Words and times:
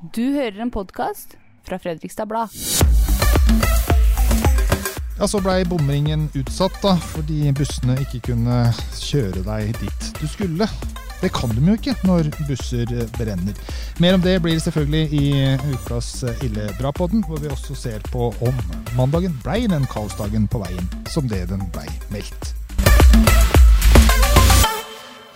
Du 0.00 0.22
hører 0.32 0.62
en 0.64 0.70
podkast 0.72 1.34
fra 1.68 1.76
Fredrikstad 1.78 2.24
Blad. 2.26 2.48
Ja, 5.18 5.26
Så 5.28 5.42
blei 5.44 5.58
bomringen 5.68 6.30
utsatt 6.32 6.78
da, 6.80 6.94
fordi 7.12 7.50
bussene 7.52 7.98
ikke 8.00 8.22
kunne 8.30 8.62
kjøre 8.96 9.42
deg 9.44 9.74
dit 9.76 10.06
du 10.16 10.24
skulle. 10.24 10.68
Det 11.20 11.28
kan 11.36 11.52
de 11.52 11.60
jo 11.66 11.74
ikke 11.76 11.92
når 12.08 12.30
busser 12.48 12.88
brenner. 13.18 13.60
Mer 14.00 14.16
om 14.16 14.24
det 14.24 14.38
blir 14.40 14.56
selvfølgelig 14.64 15.20
i 15.20 15.26
ukas 15.74 16.24
Ille 16.48 16.70
bra-podden, 16.78 17.20
hvor 17.28 17.44
vi 17.44 17.52
også 17.52 17.76
ser 17.76 18.00
på 18.08 18.30
om 18.40 18.64
mandagen 18.96 19.36
blei 19.44 19.66
den 19.68 19.84
kaosdagen 19.84 20.48
på 20.48 20.64
veien 20.64 20.88
som 21.12 21.28
det 21.28 21.44
den 21.52 21.68
blei 21.76 21.90
meldt. 22.08 22.54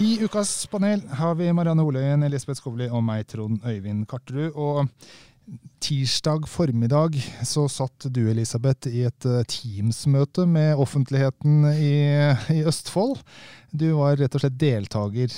I 0.04 0.18
ukas 0.24 0.66
panel 0.66 1.00
har 1.16 1.36
vi 1.38 1.46
Marianne 1.56 1.84
Oløyen, 1.86 2.26
Elisabeth 2.26 2.58
Skovli 2.58 2.90
og 2.92 3.00
meg, 3.06 3.22
Trond 3.30 3.62
Øyvind 3.64 4.02
Karterud. 4.10 4.52
Og 4.52 5.54
tirsdag 5.80 6.44
formiddag 6.50 7.16
så 7.48 7.64
satt 7.72 8.10
du, 8.12 8.20
Elisabeth, 8.28 8.90
i 8.90 9.06
et 9.08 9.28
eh, 9.30 9.46
Teams-møte 9.48 10.44
med 10.50 10.76
offentligheten 10.82 11.64
i, 11.72 11.94
i, 12.52 12.58
Østfold. 12.68 13.22
Du 13.72 13.86
var 13.96 14.18
rett 14.20 14.36
og 14.36 14.44
slett 14.44 14.58
deltaker 14.60 15.32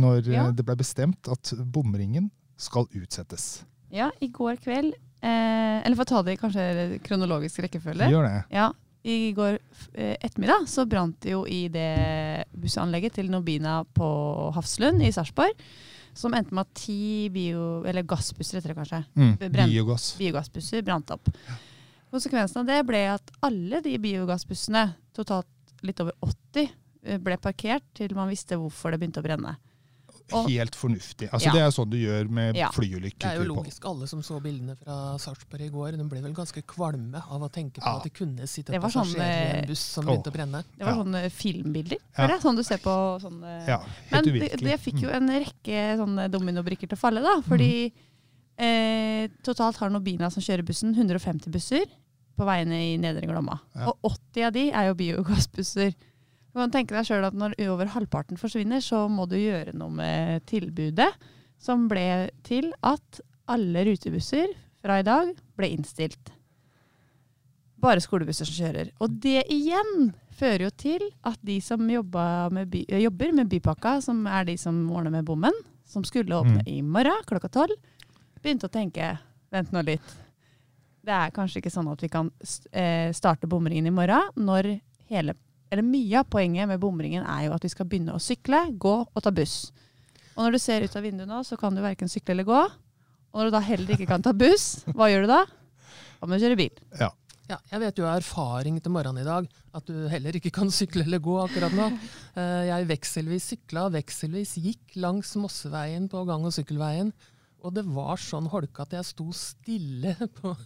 når 0.00 0.22
eh, 0.22 0.32
ja. 0.38 0.46
det 0.56 0.64
ble 0.64 0.78
bestemt 0.80 1.28
at 1.32 1.52
bomringen 1.60 2.30
skal 2.56 2.88
utsettes. 2.96 3.66
Ja, 3.92 4.08
i 4.24 4.30
går 4.32 4.56
kveld 4.64 4.94
eh, 4.96 5.76
Eller 5.84 5.94
for 5.98 6.06
å 6.06 6.14
ta 6.14 6.24
det 6.24 6.38
i 6.38 6.40
kanskje 6.40 6.96
kronologisk 7.04 7.60
rekkefølge. 7.66 8.08
Gjør 8.08 8.24
det. 8.30 8.40
Ja, 8.56 8.70
i 9.06 9.32
går 9.32 9.58
eh, 9.94 10.16
ettermiddag 10.20 10.66
så 10.68 10.84
brant 10.88 11.18
det 11.22 11.30
jo 11.30 11.44
i 11.46 11.66
det 11.70 12.46
bussanlegget 12.58 13.20
til 13.20 13.30
Nobina 13.30 13.80
på 13.94 14.08
Hafslund 14.56 15.04
i 15.04 15.12
Sarpsborg. 15.14 15.54
Som 16.16 16.34
endte 16.34 16.56
med 16.56 16.64
at 16.64 16.78
ti 16.80 17.28
bio, 17.30 17.84
eller 17.86 18.06
gassbusser 18.08 18.58
heter 18.58 18.72
det 18.72 18.78
kanskje, 18.78 19.02
mm, 19.14 19.34
brent, 19.42 19.68
biogass. 19.68 20.06
biogassbusser 20.16 20.82
brant 20.82 21.12
opp. 21.12 21.28
Konsekvensen 22.10 22.62
av 22.62 22.70
det 22.70 22.78
ble 22.88 23.02
at 23.12 23.34
alle 23.44 23.82
de 23.84 23.92
biogassbussene, 24.00 24.86
totalt 25.14 25.76
litt 25.84 26.00
over 26.00 26.16
80, 26.24 26.70
eh, 27.04 27.20
ble 27.20 27.36
parkert 27.36 27.84
til 27.94 28.16
man 28.16 28.32
visste 28.32 28.56
hvorfor 28.58 28.94
det 28.94 29.02
begynte 29.02 29.20
å 29.20 29.26
brenne 29.28 29.58
helt 30.32 30.76
fornuftig. 30.76 31.28
Altså, 31.30 31.48
ja. 31.48 31.54
Det 31.54 31.62
er 31.62 31.72
sånn 31.74 31.90
du 31.90 31.96
gjør 31.98 32.30
med 32.38 32.58
ja. 32.58 32.68
flyulykker. 32.74 33.22
Det 33.22 33.30
er 33.30 33.40
jo 33.40 33.48
logisk. 33.52 33.84
Alle 33.88 34.08
som 34.10 34.22
så 34.26 34.38
bildene 34.42 34.76
fra 34.78 35.16
Sarpsborg 35.22 35.66
i 35.66 35.70
går, 35.72 35.98
de 36.00 36.06
ble 36.10 36.22
vel 36.24 36.34
ganske 36.36 36.62
kvalme 36.68 37.22
av 37.22 37.44
å 37.46 37.50
tenke 37.52 37.80
på 37.80 37.86
ja. 37.86 37.98
at 37.98 38.08
det 38.08 38.12
kunne 38.16 38.48
sitte 38.50 38.80
passasjerer 38.82 39.12
sånn, 39.12 39.20
i 39.20 39.50
en 39.50 39.60
eh, 39.60 39.68
buss 39.70 39.84
som 39.96 40.08
begynte 40.08 40.32
å 40.32 40.36
brenne. 40.36 40.62
Det 40.72 40.88
var 40.88 40.98
sånne 41.02 41.22
filmbilder. 41.34 42.02
Ja. 42.16 42.30
Det 42.32 42.40
sånn 42.42 42.58
du 42.58 42.64
ser 42.66 42.82
på 42.82 42.96
sånne 43.22 43.60
Men 44.10 44.32
det, 44.32 44.50
det, 44.64 44.80
fikk 44.82 45.04
jo 45.04 45.12
en 45.14 45.30
rekke 45.36 45.84
sånne 46.00 46.26
dominobrikker 46.32 46.90
til 46.90 46.98
å 46.98 47.00
falle, 47.00 47.22
da. 47.24 47.36
Fordi 47.46 47.70
mm. 47.86 48.66
eh, 48.66 49.38
totalt 49.46 49.78
har 49.82 49.94
Nobina 49.94 50.32
som 50.34 50.44
kjører 50.44 50.66
bussen, 50.66 50.96
150 50.96 51.54
busser 51.54 51.86
på 52.36 52.44
veiene 52.44 52.82
i 52.90 52.96
Nedre 53.00 53.28
Glomma. 53.30 53.60
Og 53.86 54.10
80 54.10 54.48
av 54.48 54.52
de 54.56 54.68
er 54.68 54.90
jo 54.90 54.98
biogassbusser. 54.98 55.94
Du 56.56 56.62
kan 56.62 56.70
tenke 56.72 56.96
deg 56.96 57.04
sjøl 57.04 57.26
at 57.28 57.34
Når 57.36 57.52
over 57.68 57.90
halvparten 57.92 58.38
forsvinner, 58.40 58.80
så 58.80 59.02
må 59.12 59.26
du 59.28 59.34
gjøre 59.36 59.74
noe 59.76 59.92
med 59.92 60.46
tilbudet, 60.48 61.10
som 61.60 61.84
ble 61.90 62.30
til 62.48 62.70
at 62.80 63.20
alle 63.52 63.82
rutebusser 63.84 64.54
fra 64.80 65.02
i 65.02 65.04
dag 65.04 65.34
ble 65.60 65.68
innstilt. 65.74 66.32
Bare 67.76 68.00
skolebusser 68.00 68.48
som 68.48 68.56
kjører. 68.56 68.88
Og 69.04 69.20
det 69.20 69.44
igjen 69.52 70.14
fører 70.32 70.64
jo 70.64 70.72
til 70.80 71.04
at 71.28 71.36
de 71.44 71.60
som 71.60 71.84
med 71.84 72.72
by, 72.72 72.86
jobber 73.04 73.36
med 73.36 73.52
Bypakka, 73.52 73.98
som 74.00 74.24
er 74.24 74.48
de 74.48 74.56
som 74.56 74.80
ordner 74.88 75.12
med 75.12 75.28
bommen, 75.28 75.64
som 75.84 76.08
skulle 76.08 76.40
åpne 76.40 76.64
mm. 76.64 76.72
i 76.72 76.80
morgen 76.80 77.24
klokka 77.28 77.52
tolv, 77.52 77.76
begynte 78.40 78.70
å 78.70 78.72
tenke 78.72 79.12
vent 79.52 79.76
nå 79.76 79.84
litt. 79.84 80.20
Det 81.04 81.20
er 81.20 81.36
kanskje 81.36 81.60
ikke 81.60 81.76
sånn 81.76 81.92
at 81.92 82.00
vi 82.00 82.08
kan 82.08 82.32
eh, 82.72 83.12
starte 83.12 83.44
bomringen 83.44 83.92
i 83.92 83.98
morgen 84.00 84.32
når 84.40 84.78
hele 85.12 85.36
eller 85.70 85.82
Mye 85.86 86.20
av 86.20 86.28
poenget 86.30 86.68
med 86.70 86.80
bomringen 86.82 87.26
er 87.26 87.46
jo 87.48 87.54
at 87.56 87.64
vi 87.66 87.72
skal 87.72 87.88
begynne 87.90 88.14
å 88.14 88.22
sykle, 88.22 88.66
gå 88.78 88.96
og 89.06 89.22
ta 89.24 89.32
buss. 89.34 89.72
Og 90.36 90.44
når 90.44 90.56
du 90.56 90.60
ser 90.62 90.84
ut 90.84 90.96
av 90.98 91.04
vinduet 91.06 91.28
nå, 91.30 91.42
så 91.48 91.56
kan 91.60 91.74
du 91.74 91.82
verken 91.84 92.10
sykle 92.12 92.36
eller 92.36 92.46
gå. 92.48 92.62
Og 93.32 93.38
når 93.40 93.48
du 93.48 93.56
da 93.56 93.62
heller 93.64 93.94
ikke 93.96 94.08
kan 94.08 94.24
ta 94.24 94.32
buss, 94.36 94.84
hva 94.94 95.08
gjør 95.10 95.26
du 95.26 95.32
da? 95.32 95.44
Da 96.20 96.28
må 96.28 96.36
du 96.36 96.44
kjøre 96.44 96.58
bil. 96.60 96.82
Ja. 97.00 97.10
Ja, 97.46 97.60
jeg 97.70 97.78
vet 97.78 98.00
jo 98.00 98.06
av 98.08 98.16
erfaring 98.18 98.80
til 98.82 98.90
morgenen 98.90 99.22
i 99.22 99.26
dag 99.26 99.44
at 99.78 99.86
du 99.86 100.08
heller 100.10 100.34
ikke 100.34 100.50
kan 100.54 100.70
sykle 100.78 101.04
eller 101.06 101.22
gå 101.22 101.36
akkurat 101.44 101.74
nå. 101.78 101.88
Eh, 102.34 102.62
jeg 102.72 102.88
vekselvis 102.90 103.48
sykla, 103.52 103.86
vekselvis 103.94 104.56
gikk 104.58 104.96
langs 105.02 105.30
Mosseveien 105.38 106.08
på 106.10 106.24
gang- 106.26 106.46
og 106.48 106.54
sykkelveien. 106.56 107.12
Og 107.62 107.74
det 107.76 107.86
var 107.86 108.18
sånn 108.22 108.50
holke 108.50 108.82
at 108.82 108.96
jeg 108.98 109.06
sto 109.08 109.28
stille 109.34 110.16
på, 110.40 110.56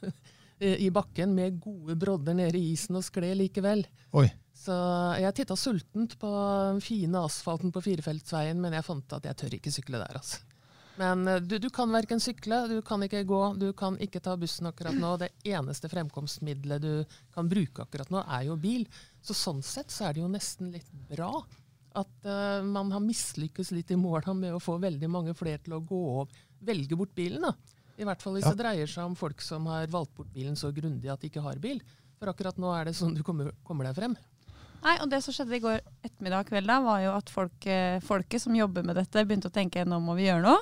i 0.61 0.88
bakken 0.93 1.37
med 1.37 1.61
gode 1.62 1.97
brodder 2.00 2.37
nede 2.37 2.59
i 2.59 2.72
isen 2.72 2.97
og 2.99 3.05
skled 3.05 3.38
likevel. 3.43 3.84
Oi. 4.17 4.27
Så 4.60 4.76
jeg 5.16 5.37
titta 5.38 5.56
sultent 5.56 6.19
på 6.21 6.31
den 6.31 6.82
fine 6.84 7.25
asfalten 7.25 7.72
på 7.72 7.81
firefeltsveien, 7.84 8.59
men 8.60 8.76
jeg 8.76 8.84
fant 8.84 9.16
at 9.16 9.28
jeg 9.31 9.38
tør 9.41 9.56
ikke 9.56 9.72
sykle 9.72 10.00
der. 10.03 10.19
altså. 10.21 10.43
Men 11.00 11.25
eh, 11.28 11.41
du, 11.41 11.56
du 11.62 11.71
kan 11.72 11.93
verken 11.93 12.21
sykle, 12.21 12.59
du 12.69 12.81
kan 12.84 13.00
ikke 13.06 13.22
gå, 13.28 13.41
du 13.60 13.70
kan 13.76 13.97
ikke 14.04 14.20
ta 14.20 14.37
bussen 14.41 14.69
akkurat 14.69 14.97
nå. 14.97 15.15
Det 15.22 15.31
eneste 15.49 15.88
fremkomstmiddelet 15.88 16.84
du 16.84 17.16
kan 17.34 17.49
bruke 17.49 17.87
akkurat 17.87 18.12
nå, 18.12 18.20
er 18.26 18.50
jo 18.50 18.59
bil. 18.60 18.84
Så 19.25 19.37
sånn 19.37 19.65
sett 19.65 19.93
så 19.94 20.09
er 20.09 20.16
det 20.16 20.25
jo 20.25 20.31
nesten 20.32 20.75
litt 20.75 20.91
bra 21.09 21.32
at 21.99 22.26
uh, 22.28 22.60
man 22.62 22.93
har 22.94 23.03
mislykkes 23.03 23.72
litt 23.75 23.91
i 23.91 23.99
måla 23.99 24.31
med 24.37 24.54
å 24.54 24.62
få 24.62 24.76
veldig 24.78 25.09
mange 25.10 25.32
flere 25.34 25.59
til 25.65 25.75
å 25.75 25.82
gå 25.82 26.00
og 26.20 26.37
velge 26.62 26.99
bort 26.99 27.16
bilen. 27.16 27.49
da. 27.49 27.54
I 27.99 28.06
hvert 28.06 28.22
fall 28.22 28.37
hvis 28.37 28.47
ja. 28.47 28.53
det 28.54 28.62
dreier 28.62 28.91
seg 28.93 29.09
om 29.09 29.16
folk 29.19 29.43
som 29.43 29.66
har 29.72 29.88
valgt 29.91 30.15
bort 30.16 30.31
bilen 30.37 30.54
så 30.56 30.70
grundig 30.72 31.10
at 31.10 31.25
de 31.25 31.32
ikke 31.32 31.43
har 31.44 31.59
bil. 31.62 31.81
For 32.20 32.31
akkurat 32.31 32.60
nå 32.60 32.70
er 32.76 32.87
det 32.87 32.94
sånn 32.99 33.16
du 33.16 33.25
kommer, 33.26 33.50
kommer 33.66 33.88
deg 33.88 33.97
frem. 33.97 34.15
Nei, 34.84 34.96
og 35.02 35.10
Det 35.12 35.20
som 35.24 35.34
skjedde 35.34 35.56
i 35.56 35.62
går 35.62 35.80
ettermiddag 36.06 36.48
kveld, 36.48 36.68
da, 36.70 36.80
var 36.84 37.00
jo 37.04 37.14
at 37.14 37.32
folk, 37.32 37.66
eh, 37.66 38.00
folket 38.04 38.42
som 38.42 38.56
jobber 38.56 38.86
med 38.86 38.96
dette, 38.96 39.24
begynte 39.26 39.50
å 39.50 39.54
tenke 39.54 39.84
nå 39.84 40.00
må 40.02 40.16
vi 40.18 40.28
gjøre 40.28 40.44
noe. 40.46 40.60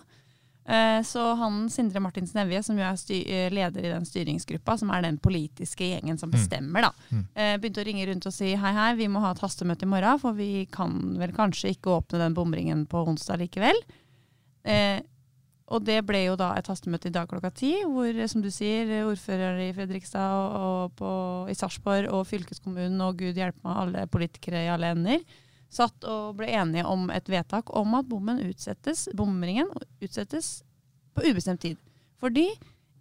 Eh, 0.69 1.01
så 1.07 1.23
han 1.41 1.63
Sindre 1.73 2.03
Martins 2.05 2.35
Nevje, 2.37 2.61
som 2.67 2.77
jo 2.77 2.85
er 2.85 2.99
eh, 3.17 3.49
leder 3.55 3.87
i 3.87 3.93
den 3.93 4.05
styringsgruppa, 4.05 4.77
som 4.77 4.91
er 4.93 5.07
den 5.07 5.21
politiske 5.23 5.87
gjengen 5.87 6.19
som 6.21 6.29
mm. 6.29 6.35
bestemmer, 6.37 6.89
da, 6.89 6.93
mm. 7.09 7.23
begynte 7.63 7.81
å 7.81 7.87
ringe 7.89 8.09
rundt 8.11 8.27
og 8.29 8.35
si 8.35 8.53
hei, 8.53 8.73
hei, 8.77 8.91
vi 8.99 9.09
må 9.09 9.23
ha 9.25 9.33
et 9.33 9.45
hastemøte 9.45 9.87
i 9.87 9.93
morgen, 9.95 10.21
for 10.21 10.37
vi 10.37 10.67
kan 10.73 10.99
vel 11.21 11.33
kanskje 11.37 11.73
ikke 11.77 11.95
åpne 12.01 12.21
den 12.27 12.37
bomringen 12.37 12.85
på 12.91 13.07
onsdag 13.09 13.41
likevel. 13.47 13.81
Og 15.69 15.85
det 15.85 15.99
ble 16.09 16.23
jo 16.25 16.37
da 16.41 16.55
et 16.57 16.69
hastemøte 16.71 17.11
i 17.11 17.13
dag 17.13 17.29
klokka 17.29 17.51
ti, 17.53 17.75
hvor 17.85 18.23
som 18.31 18.41
du 18.41 18.49
sier, 18.53 18.89
ordfører 19.05 19.59
i 19.67 19.73
Fredrikstad 19.77 20.57
og 20.57 20.95
på, 20.97 21.11
i 21.53 21.57
Sarpsborg 21.59 22.09
og 22.09 22.25
fylkeskommunen 22.31 23.03
og 23.05 23.21
gud 23.21 23.37
hjelpe 23.37 23.61
meg, 23.67 23.83
alle 23.83 24.07
politikere 24.09 24.65
i 24.65 24.73
alle 24.73 24.95
ender 24.97 25.29
satt 25.73 26.05
og 26.09 26.39
ble 26.39 26.49
enige 26.57 26.87
om 26.89 27.09
et 27.13 27.29
vedtak 27.29 27.71
om 27.77 27.95
at 27.99 28.09
bommen 28.09 28.41
utsettes, 28.49 29.07
bomringen 29.17 29.69
utsettes 30.03 30.63
på 31.17 31.27
ubestemt 31.29 31.63
tid. 31.65 31.77
Fordi 32.19 32.49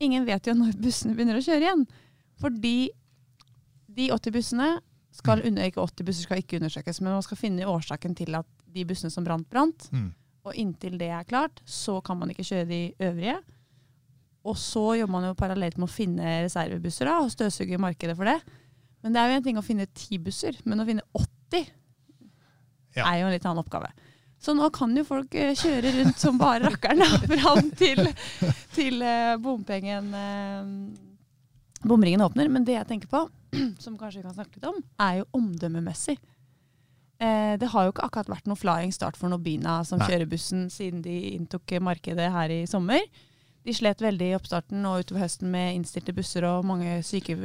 ingen 0.04 0.28
vet 0.28 0.48
jo 0.48 0.56
når 0.58 0.76
bussene 0.82 1.16
begynner 1.16 1.40
å 1.40 1.46
kjøre 1.46 1.64
igjen. 1.64 1.86
Fordi 2.38 2.76
de 3.98 4.12
80 4.14 4.36
bussene 4.36 4.70
skal 5.16 5.42
under, 5.48 5.66
ikke 5.66 5.82
80 5.82 6.06
busser 6.06 6.28
skal 6.28 6.44
ikke 6.44 6.60
undersøkes, 6.60 7.00
men 7.02 7.16
man 7.16 7.26
skal 7.26 7.40
finne 7.40 7.70
årsaken 7.72 8.14
til 8.20 8.36
at 8.38 8.50
de 8.76 8.84
bussene 8.86 9.14
som 9.14 9.26
brant, 9.26 9.48
brant. 9.50 9.88
Mm. 9.96 10.12
Og 10.48 10.56
inntil 10.56 10.98
det 11.00 11.12
er 11.12 11.28
klart, 11.28 11.62
så 11.68 12.00
kan 12.06 12.20
man 12.20 12.32
ikke 12.32 12.46
kjøre 12.48 12.70
de 12.70 12.82
øvrige. 13.04 13.38
Og 14.48 14.56
så 14.60 14.84
jobber 15.02 15.12
man 15.18 15.28
jo 15.28 15.38
parallelt 15.38 15.76
med 15.80 15.90
å 15.90 15.92
finne 15.92 16.38
reservebusser 16.46 17.10
da, 17.10 17.18
og 17.20 17.34
støvsuge 17.34 17.80
markedet 17.82 18.16
for 18.16 18.30
det. 18.30 18.38
Men 19.04 19.14
det 19.14 19.22
er 19.22 19.32
jo 19.32 19.40
en 19.40 19.48
ting 19.48 19.60
å 19.60 19.66
finne 19.66 19.90
ti 19.96 20.20
busser, 20.22 20.56
men 20.64 20.80
å 20.82 20.86
finne 20.88 21.04
80 21.12 21.66
ja. 22.96 23.04
er 23.04 23.20
jo 23.20 23.28
en 23.28 23.36
litt 23.36 23.48
annen 23.48 23.64
oppgave. 23.64 23.92
Så 24.40 24.54
nå 24.54 24.70
kan 24.74 24.94
jo 24.96 25.04
folk 25.08 25.34
uh, 25.34 25.52
kjøre 25.58 25.92
rundt 25.98 26.22
som 26.22 26.38
bare 26.40 26.70
rakkeren 26.70 27.04
fram 27.34 27.72
til, 27.78 28.04
til 28.76 29.02
uh, 29.02 29.36
bompengen 29.42 30.12
uh, 30.14 30.72
bomringen 31.84 32.24
åpner. 32.26 32.50
Men 32.54 32.66
det 32.68 32.78
jeg 32.78 32.90
tenker 32.90 33.12
på, 33.12 33.26
som 33.84 33.98
kanskje 34.00 34.22
vi 34.22 34.28
kan 34.30 34.38
snakke 34.38 34.60
litt 34.60 34.70
om, 34.70 34.80
er 35.04 35.22
jo 35.22 35.30
omdømmemessig. 35.40 36.18
Eh, 37.18 37.56
det 37.58 37.72
har 37.74 37.88
jo 37.88 37.94
ikke 37.94 38.06
akkurat 38.06 38.30
vært 38.30 38.50
noe 38.50 38.60
flying 38.60 38.92
start 38.94 39.18
for 39.18 39.32
Nobina 39.32 39.80
som 39.88 39.98
Nei. 40.02 40.10
kjører 40.12 40.30
bussen 40.30 40.68
siden 40.70 41.02
de 41.06 41.16
inntok 41.34 41.78
markedet 41.82 42.30
her 42.34 42.54
i 42.54 42.66
sommer. 42.70 43.02
De 43.68 43.74
slet 43.76 44.00
veldig 44.00 44.32
i 44.32 44.36
oppstarten 44.38 44.86
og 44.88 45.02
utover 45.04 45.26
høsten 45.26 45.50
med 45.52 45.74
innstilte 45.76 46.14
busser 46.16 46.46
og 46.48 46.68
mange 46.70 47.02
syke, 47.04 47.36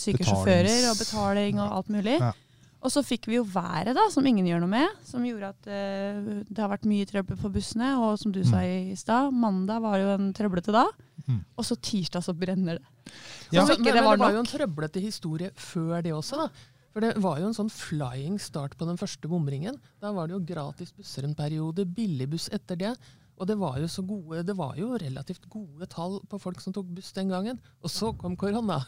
syke 0.00 0.24
sjåfører 0.26 0.88
og 0.90 0.98
betaling 0.98 1.60
og 1.62 1.76
alt 1.76 1.92
mulig. 1.94 2.16
Ja. 2.18 2.32
Og 2.80 2.88
så 2.88 3.02
fikk 3.04 3.28
vi 3.28 3.36
jo 3.36 3.44
været, 3.44 3.92
da, 3.96 4.06
som 4.08 4.24
ingen 4.24 4.46
gjør 4.48 4.62
noe 4.62 4.72
med. 4.72 5.00
Som 5.04 5.24
gjorde 5.28 5.52
at 5.52 5.68
uh, 5.68 6.30
det 6.48 6.62
har 6.62 6.70
vært 6.72 6.88
mye 6.88 7.08
trøbbel 7.08 7.36
på 7.38 7.52
bussene. 7.52 7.92
Og 8.00 8.16
som 8.22 8.32
du 8.32 8.40
mm. 8.40 8.48
sa 8.48 8.62
i 8.64 8.96
stad, 8.96 9.34
mandag 9.36 9.82
var 9.84 10.00
jo 10.00 10.14
en 10.14 10.30
trøblete 10.36 10.72
dag. 10.72 10.88
Mm. 11.26 11.42
Og 11.60 11.66
så 11.68 11.76
tirsdag 11.76 12.24
så 12.24 12.32
brenner 12.32 12.80
det. 12.80 13.12
Ja, 13.52 13.66
men, 13.66 13.84
det, 13.84 13.92
var, 13.92 14.16
men 14.16 14.16
det 14.16 14.24
var 14.24 14.36
jo 14.38 14.44
en 14.46 14.48
trøblete 14.48 15.02
historie 15.04 15.52
før 15.60 16.00
det 16.06 16.16
også. 16.16 16.46
da. 16.46 16.79
For 16.90 17.04
det 17.04 17.12
var 17.22 17.38
jo 17.38 17.46
en 17.50 17.54
sånn 17.56 17.70
flying 17.70 18.38
start 18.42 18.76
på 18.78 18.86
den 18.88 18.98
første 18.98 19.28
bomringen. 19.30 19.76
Da 20.02 20.10
var 20.16 20.26
det 20.26 20.34
jo 20.34 20.44
gratis 20.48 20.90
busser 20.96 21.26
en 21.28 21.36
periode, 21.38 21.84
billigbuss 21.86 22.48
etter 22.56 22.76
det. 22.80 22.94
Og 23.40 23.46
det 23.48 23.56
var 23.56 23.78
jo 23.80 23.86
så 23.88 24.02
gode, 24.04 24.42
det 24.44 24.56
var 24.58 24.74
jo 24.76 24.90
relativt 25.00 25.46
gode 25.48 25.86
tall 25.88 26.18
på 26.28 26.40
folk 26.42 26.60
som 26.60 26.74
tok 26.76 26.90
buss 26.98 27.12
den 27.16 27.30
gangen. 27.32 27.60
Og 27.80 27.88
så 27.94 28.10
kom 28.18 28.34
korona. 28.36 28.80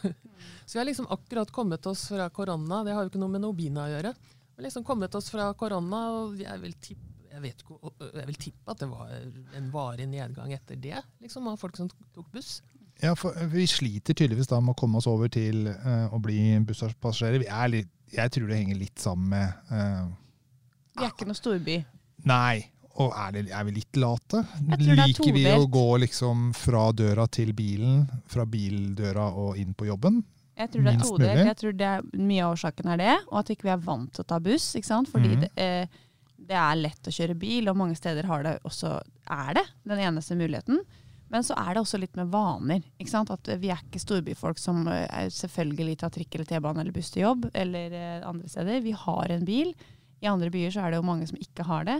Så 0.67 0.75
vi 0.75 0.81
har 0.83 0.85
liksom 0.91 1.07
akkurat 1.09 1.49
kommet 1.55 1.87
oss 1.89 2.09
fra 2.11 2.27
korona. 2.29 2.83
Det 2.85 2.93
har 2.93 3.07
jo 3.07 3.09
ikke 3.13 3.23
noe 3.23 3.33
med 3.33 3.41
Nobina 3.41 3.87
å 3.87 3.93
gjøre. 3.95 4.11
Har 4.53 4.67
liksom 4.67 4.85
kommet 4.85 5.15
oss 5.17 5.31
fra 5.33 5.47
korona, 5.57 6.03
og 6.19 6.37
jeg 6.43 6.61
vil 6.61 6.77
tippe 6.77 7.09
jeg, 7.33 7.41
vet, 7.41 7.63
ikke- 7.65 8.09
jeg 8.13 8.25
vil 8.29 8.35
tippe 8.37 8.69
at 8.75 8.77
det 8.83 8.87
var 8.91 9.09
en 9.57 9.71
varig 9.73 10.05
nedgang 10.05 10.51
etter 10.53 10.77
det, 10.77 10.99
liksom, 11.23 11.47
av 11.49 11.57
folk 11.57 11.75
som 11.79 11.87
tok 12.13 12.27
buss. 12.29 12.59
Ja, 13.01 13.15
for 13.17 13.35
Vi 13.51 13.65
sliter 13.67 14.13
tydeligvis 14.13 14.47
da 14.51 14.59
med 14.61 14.75
å 14.75 14.79
komme 14.79 14.99
oss 15.01 15.09
over 15.09 15.31
til 15.31 15.65
uh, 15.67 16.13
å 16.13 16.19
bli 16.23 16.53
busspassasjerer. 16.67 17.47
Er 17.49 17.79
jeg 18.13 18.33
tror 18.35 18.51
det 18.51 18.59
henger 18.59 18.77
litt 18.77 19.01
sammen 19.01 19.33
med 19.33 19.73
uh, 19.73 20.05
Vi 20.99 21.07
er 21.07 21.11
ikke 21.11 21.27
noe 21.29 21.39
storby. 21.39 21.81
Nei. 22.29 22.69
Og 23.01 23.09
er, 23.17 23.31
det, 23.33 23.47
er 23.49 23.63
vi 23.65 23.71
litt 23.79 23.97
late? 23.97 24.43
Er 24.69 24.83
Liker 24.99 25.33
vi 25.33 25.47
å 25.49 25.65
gå 25.65 25.87
liksom 26.03 26.51
fra 26.53 26.91
døra 26.93 27.25
til 27.25 27.49
bilen, 27.57 28.03
fra 28.29 28.45
bildøra 28.45 29.31
og 29.33 29.57
inn 29.57 29.73
på 29.73 29.87
jobben? 29.87 30.21
Jeg 30.53 30.69
tror 30.69 30.85
det 30.85 30.91
er 30.93 31.01
todelt. 31.01 31.47
Jeg 31.47 31.57
tror 31.57 31.77
det 31.79 31.87
er, 31.89 32.03
mye 32.21 32.43
av 32.45 32.53
årsaken 32.53 32.91
er 32.93 32.99
det, 33.01 33.15
og 33.31 33.39
at 33.41 33.49
ikke 33.49 33.65
vi 33.65 33.73
er 33.73 33.85
vant 33.87 34.11
til 34.13 34.21
å 34.21 34.29
ta 34.29 34.37
buss. 34.45 34.67
ikke 34.77 34.91
sant? 34.91 35.09
Fordi 35.09 35.31
mm. 35.31 35.41
det, 35.41 35.49
eh, 35.57 36.03
det 36.51 36.59
er 36.59 36.81
lett 36.83 37.09
å 37.09 37.13
kjøre 37.15 37.37
bil, 37.39 37.71
og 37.71 37.79
mange 37.81 37.97
steder 37.97 38.29
har 38.29 38.45
det 38.45 38.53
også, 38.69 38.99
er 39.33 39.57
det 39.57 39.65
den 39.89 40.03
eneste 40.05 40.37
muligheten. 40.37 40.83
Men 41.33 41.45
så 41.45 41.55
er 41.57 41.73
det 41.73 41.81
også 41.81 41.97
litt 41.97 42.17
med 42.19 42.29
vaner. 42.33 42.83
ikke 43.01 43.09
sant? 43.09 43.31
At 43.33 43.49
Vi 43.61 43.71
er 43.73 43.81
ikke 43.81 44.01
storbyfolk 44.01 44.61
som 44.61 44.83
eh, 44.87 45.07
er 45.09 45.31
selvfølgelig 45.33 45.97
tar 46.03 46.13
trikk 46.13 46.37
eller 46.37 46.49
T-bane 46.49 46.83
eller 46.83 46.95
buss 46.95 47.09
til 47.13 47.25
jobb 47.25 47.47
eller 47.53 47.95
eh, 47.97 48.19
andre 48.29 48.51
steder. 48.51 48.83
Vi 48.85 48.93
har 49.05 49.33
en 49.33 49.47
bil. 49.47 49.73
I 50.23 50.29
andre 50.29 50.51
byer 50.53 50.75
så 50.75 50.83
er 50.83 50.93
det 50.93 51.01
jo 51.01 51.07
mange 51.07 51.25
som 51.29 51.39
ikke 51.41 51.65
har 51.67 51.89
det. 51.89 51.97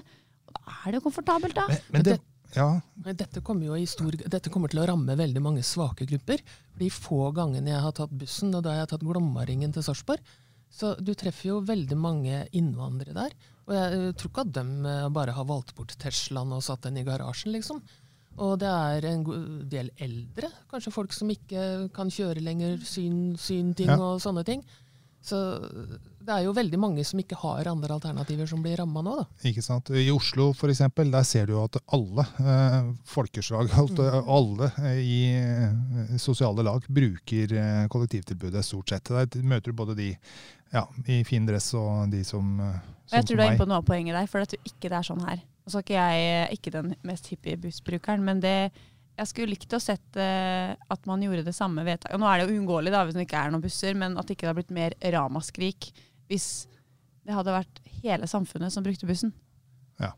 Og 0.47 0.53
da 0.59 0.77
er 0.77 0.85
det 0.91 0.99
jo 0.99 1.07
komfortabelt, 1.07 1.57
da. 1.57 1.65
Men, 1.71 1.81
men 1.95 2.05
det, 2.07 2.19
ja, 2.53 2.67
Dette 3.09 3.41
kommer, 3.41 3.71
jo 3.71 3.77
i 3.79 3.87
stor, 3.89 4.13
dette 4.13 4.51
kommer 4.53 4.69
til 4.69 4.83
å 4.83 4.87
ramme 4.87 5.17
veldig 5.17 5.41
mange 5.41 5.65
svake 5.65 6.05
grupper. 6.09 6.43
De 6.77 6.89
få 6.93 7.31
gangene 7.35 7.73
jeg 7.73 7.81
har 7.87 7.95
tatt 7.97 8.13
bussen, 8.13 8.53
og 8.53 8.63
da 8.63 8.75
har 8.75 8.83
jeg 8.83 8.93
tatt 8.93 9.05
Glommaringen 9.07 9.73
til 9.73 9.85
Sarpsborg, 9.85 10.21
så 10.73 10.93
du 11.01 11.13
treffer 11.17 11.51
jo 11.51 11.59
veldig 11.65 11.97
mange 11.97 12.43
innvandrere 12.57 13.17
der. 13.17 13.35
Og 13.67 13.75
jeg 13.77 13.97
eh, 13.97 14.13
tror 14.17 14.31
ikke 14.31 14.45
at 14.45 14.53
de 14.57 14.63
eh, 14.89 15.09
bare 15.15 15.35
har 15.37 15.49
valgt 15.49 15.73
bort 15.77 15.93
Teslaen 16.01 16.53
og 16.53 16.63
satt 16.65 16.85
den 16.87 17.01
i 17.01 17.05
garasjen, 17.07 17.53
liksom. 17.55 17.81
Og 18.37 18.55
det 18.59 18.69
er 18.69 19.05
en 19.11 19.23
del 19.69 19.91
eldre, 20.01 20.49
kanskje 20.71 20.93
folk 20.95 21.13
som 21.13 21.29
ikke 21.29 21.89
kan 21.93 22.09
kjøre 22.09 22.41
lenger, 22.41 22.79
syn, 22.87 23.35
synting 23.37 23.91
Ja. 23.93 23.99
og 24.01 24.21
sånne 24.23 24.43
ting. 24.47 24.63
Så 25.23 25.37
det 26.19 26.33
er 26.33 26.41
jo 26.43 26.51
veldig 26.51 26.75
mange 26.81 27.03
som 27.07 27.19
ikke 27.21 27.37
har 27.39 27.67
andre 27.71 27.93
alternativer 27.95 28.45
som 28.49 28.59
blir 28.63 28.75
ramma 28.81 28.99
nå, 29.05 29.13
da. 29.21 29.25
ikke 29.47 29.61
sant? 29.63 29.87
I 29.95 30.09
Oslo 30.11 30.49
for 30.57 30.67
eksempel, 30.73 31.11
der 31.13 31.23
ser 31.23 31.45
du 31.47 31.53
jo 31.53 31.61
at 31.63 31.77
alle 31.95 32.25
eh, 32.43 32.89
folkeslag, 33.07 33.71
alt, 33.79 34.01
alle 34.27 34.67
eh, 34.83 34.99
i 34.99 35.19
eh, 35.37 36.17
sosiale 36.19 36.65
lag 36.67 36.83
bruker 36.91 37.55
eh, 37.55 37.85
kollektivtilbudet 37.93 38.65
stort 38.67 38.89
sett. 38.91 39.13
Der 39.13 39.47
møter 39.47 39.71
du 39.71 39.79
både 39.79 39.95
de 39.95 40.09
ja, 40.73 40.83
i 41.07 41.21
fin 41.23 41.45
dress 41.47 41.71
og 41.79 42.11
de 42.11 42.23
som 42.27 42.59
eh, 42.59 42.81
Og 43.13 43.15
jeg 43.21 43.29
tror 43.29 43.37
du 43.37 43.43
er 43.45 43.51
inne 43.53 43.63
på 43.63 43.69
noe 43.71 43.79
av 43.79 43.87
poenget 43.87 44.17
der, 44.19 44.27
for 44.27 44.43
jeg 44.43 44.55
tror 44.57 44.71
ikke 44.73 44.89
det 44.91 44.99
er 44.99 45.07
sånn 45.13 45.23
her. 45.29 45.43
Og 45.63 45.71
så 45.71 45.79
er 45.79 45.85
ikke 45.85 45.99
jeg 45.99 46.57
ikke 46.57 46.73
den 46.73 46.95
mest 47.07 47.29
hippie 47.31 47.59
bussbrukeren, 47.59 48.23
men 48.25 48.41
det, 48.43 48.71
jeg 49.15 49.29
skulle 49.29 49.53
likt 49.53 49.75
å 49.75 49.79
sett 49.81 50.19
uh, 50.19 50.73
at 50.75 51.09
man 51.09 51.23
gjorde 51.23 51.45
det 51.47 51.55
samme 51.55 51.85
vedtaket. 51.87 52.19
Nå 52.19 52.27
er 52.27 52.41
det 52.41 52.47
jo 52.49 52.57
uunngåelig 52.57 52.93
da, 52.93 53.03
hvis 53.07 53.17
det 53.17 53.27
ikke 53.27 53.43
er 53.45 53.53
noen 53.53 53.63
busser, 53.63 53.95
men 53.99 54.17
at 54.19 54.27
det 54.27 54.37
ikke 54.37 54.49
har 54.49 54.57
blitt 54.57 54.73
mer 54.75 54.95
ramaskrik 55.15 55.91
hvis 56.31 56.47
det 57.23 57.35
hadde 57.35 57.55
vært 57.55 57.81
hele 58.01 58.27
samfunnet 58.27 58.73
som 58.73 58.83
brukte 58.83 59.07
bussen. 59.07 59.31
Ja. 60.01 60.11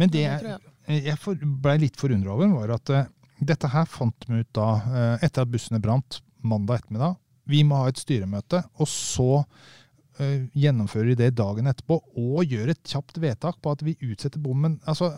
Men 0.00 0.12
det 0.12 0.24
jeg. 0.24 0.60
jeg 0.88 1.18
blei 1.24 1.50
ble 1.66 1.74
litt 1.84 2.00
forundra 2.00 2.36
over, 2.36 2.54
var 2.62 2.76
at 2.78 2.94
uh, 2.94 3.10
dette 3.42 3.68
her 3.72 3.88
fant 3.90 4.28
vi 4.28 4.40
ut 4.40 4.52
da, 4.56 4.68
uh, 4.86 5.16
etter 5.20 5.44
at 5.44 5.52
bussene 5.52 5.82
brant 5.82 6.22
mandag 6.42 6.82
ettermiddag. 6.82 7.18
Vi 7.50 7.62
må 7.66 7.80
ha 7.82 7.90
et 7.90 8.00
styremøte, 8.00 8.62
og 8.78 8.88
så 8.88 9.42
eh, 9.42 9.81
gjennomfører 10.18 11.16
det 11.18 11.30
dagen 11.38 11.70
etterpå, 11.70 11.98
og 12.20 12.44
gjør 12.44 12.72
et 12.74 12.82
kjapt 12.88 13.20
vedtak 13.22 13.60
på 13.62 13.72
at 13.72 13.84
vi 13.86 13.96
utsetter 14.00 14.42
bommen 14.42 14.78
altså, 14.88 15.12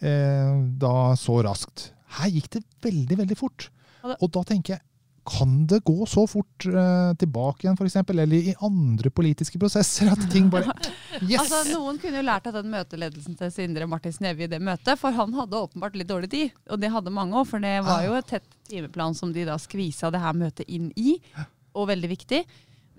eh, 0.00 0.54
da 0.80 0.94
så 1.20 1.40
raskt. 1.44 1.90
Her 2.18 2.32
gikk 2.32 2.48
det 2.56 2.64
veldig, 2.84 3.20
veldig 3.24 3.38
fort. 3.38 3.68
Og 4.18 4.26
da 4.34 4.42
tenker 4.46 4.76
jeg, 4.76 4.84
kan 5.22 5.66
det 5.70 5.84
gå 5.86 6.06
så 6.10 6.24
fort 6.26 6.64
eh, 6.66 7.12
tilbake 7.18 7.62
igjen, 7.62 7.76
f.eks., 7.78 7.96
eller 8.10 8.32
i 8.34 8.54
andre 8.66 9.10
politiske 9.14 9.60
prosesser, 9.62 10.10
at 10.10 10.24
ting 10.32 10.48
bare 10.50 10.72
Yes! 11.22 11.44
Altså, 11.44 11.60
Noen 11.70 12.00
kunne 12.02 12.18
jo 12.18 12.24
lært 12.26 12.48
av 12.50 12.56
den 12.58 12.72
møteledelsen 12.72 13.36
til 13.38 13.52
Sindre 13.54 13.86
Martin 13.86 14.14
Snevje 14.16 14.48
i 14.48 14.50
det 14.50 14.58
møtet, 14.64 14.98
for 14.98 15.14
han 15.14 15.34
hadde 15.38 15.60
åpenbart 15.60 15.94
litt 15.98 16.10
dårlig 16.10 16.32
tid. 16.32 16.58
Og 16.74 16.82
det 16.82 16.90
hadde 16.90 17.14
mange 17.14 17.38
òg, 17.38 17.46
for 17.52 17.62
det 17.62 17.76
var 17.86 18.02
jo 18.08 18.18
et 18.18 18.30
tett 18.34 18.58
timeplan 18.66 19.14
som 19.14 19.30
de 19.34 19.46
da 19.46 19.60
skvisa 19.62 20.10
det 20.10 20.24
her 20.24 20.34
møtet 20.34 20.66
inn 20.66 20.90
i, 20.98 21.20
og 21.78 21.86
veldig 21.92 22.10
viktig. 22.16 22.42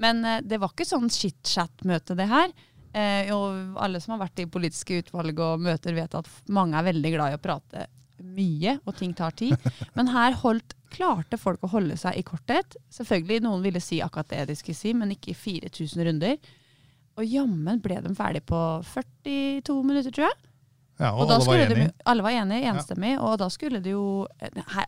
Men 0.04 0.24
eh, 0.28 0.44
det 0.44 0.60
var 0.62 0.74
ikke 0.74 0.88
sånn 0.88 1.10
chit-chat-møte, 1.14 2.18
det 2.20 2.30
her. 2.32 2.54
Eh, 2.94 3.32
og 3.34 3.80
alle 3.82 4.02
som 4.04 4.14
har 4.14 4.26
vært 4.28 4.44
i 4.44 4.50
politiske 4.52 5.02
utvalg 5.02 5.40
og 5.42 5.64
møter, 5.66 5.96
vet 5.98 6.14
at 6.20 6.30
mange 6.54 6.78
er 6.78 6.92
veldig 6.92 7.14
glad 7.16 7.34
i 7.34 7.38
å 7.40 7.42
prate 7.42 7.88
mye, 8.24 8.78
og 8.86 8.96
ting 9.00 9.14
tar 9.18 9.34
tid. 9.38 9.58
Men 9.98 10.12
her 10.14 10.38
holdt, 10.44 10.76
klarte 10.94 11.40
folk 11.42 11.64
å 11.66 11.72
holde 11.72 11.98
seg 11.98 12.20
i 12.20 12.26
korthet. 12.26 12.76
Selvfølgelig, 12.94 13.42
noen 13.48 13.64
ville 13.66 13.82
si 13.82 13.98
akkurat 14.06 14.30
det 14.30 14.44
de 14.52 14.56
skulle 14.60 14.78
si, 14.78 14.92
men 14.94 15.16
ikke 15.16 15.32
i 15.32 15.38
4000 15.40 16.06
runder. 16.06 16.52
Og 17.18 17.26
jammen 17.26 17.80
ble 17.82 17.98
de 18.06 18.12
ferdig 18.14 18.44
på 18.46 18.60
42 18.92 19.80
minutter, 19.82 20.14
tror 20.14 20.28
jeg. 20.28 20.38
ja, 21.02 21.10
og, 21.16 21.24
Og 21.26 21.34
alle 21.34 21.48
var 21.50 21.74
de, 21.74 21.88
alle 22.14 22.26
var 22.28 22.38
enige, 22.44 22.70
enstemmig, 22.70 23.16
og 23.26 23.40
da 23.42 23.48
skulle 23.50 23.82
det 23.82 23.96
jo 23.96 24.28
her, 24.76 24.86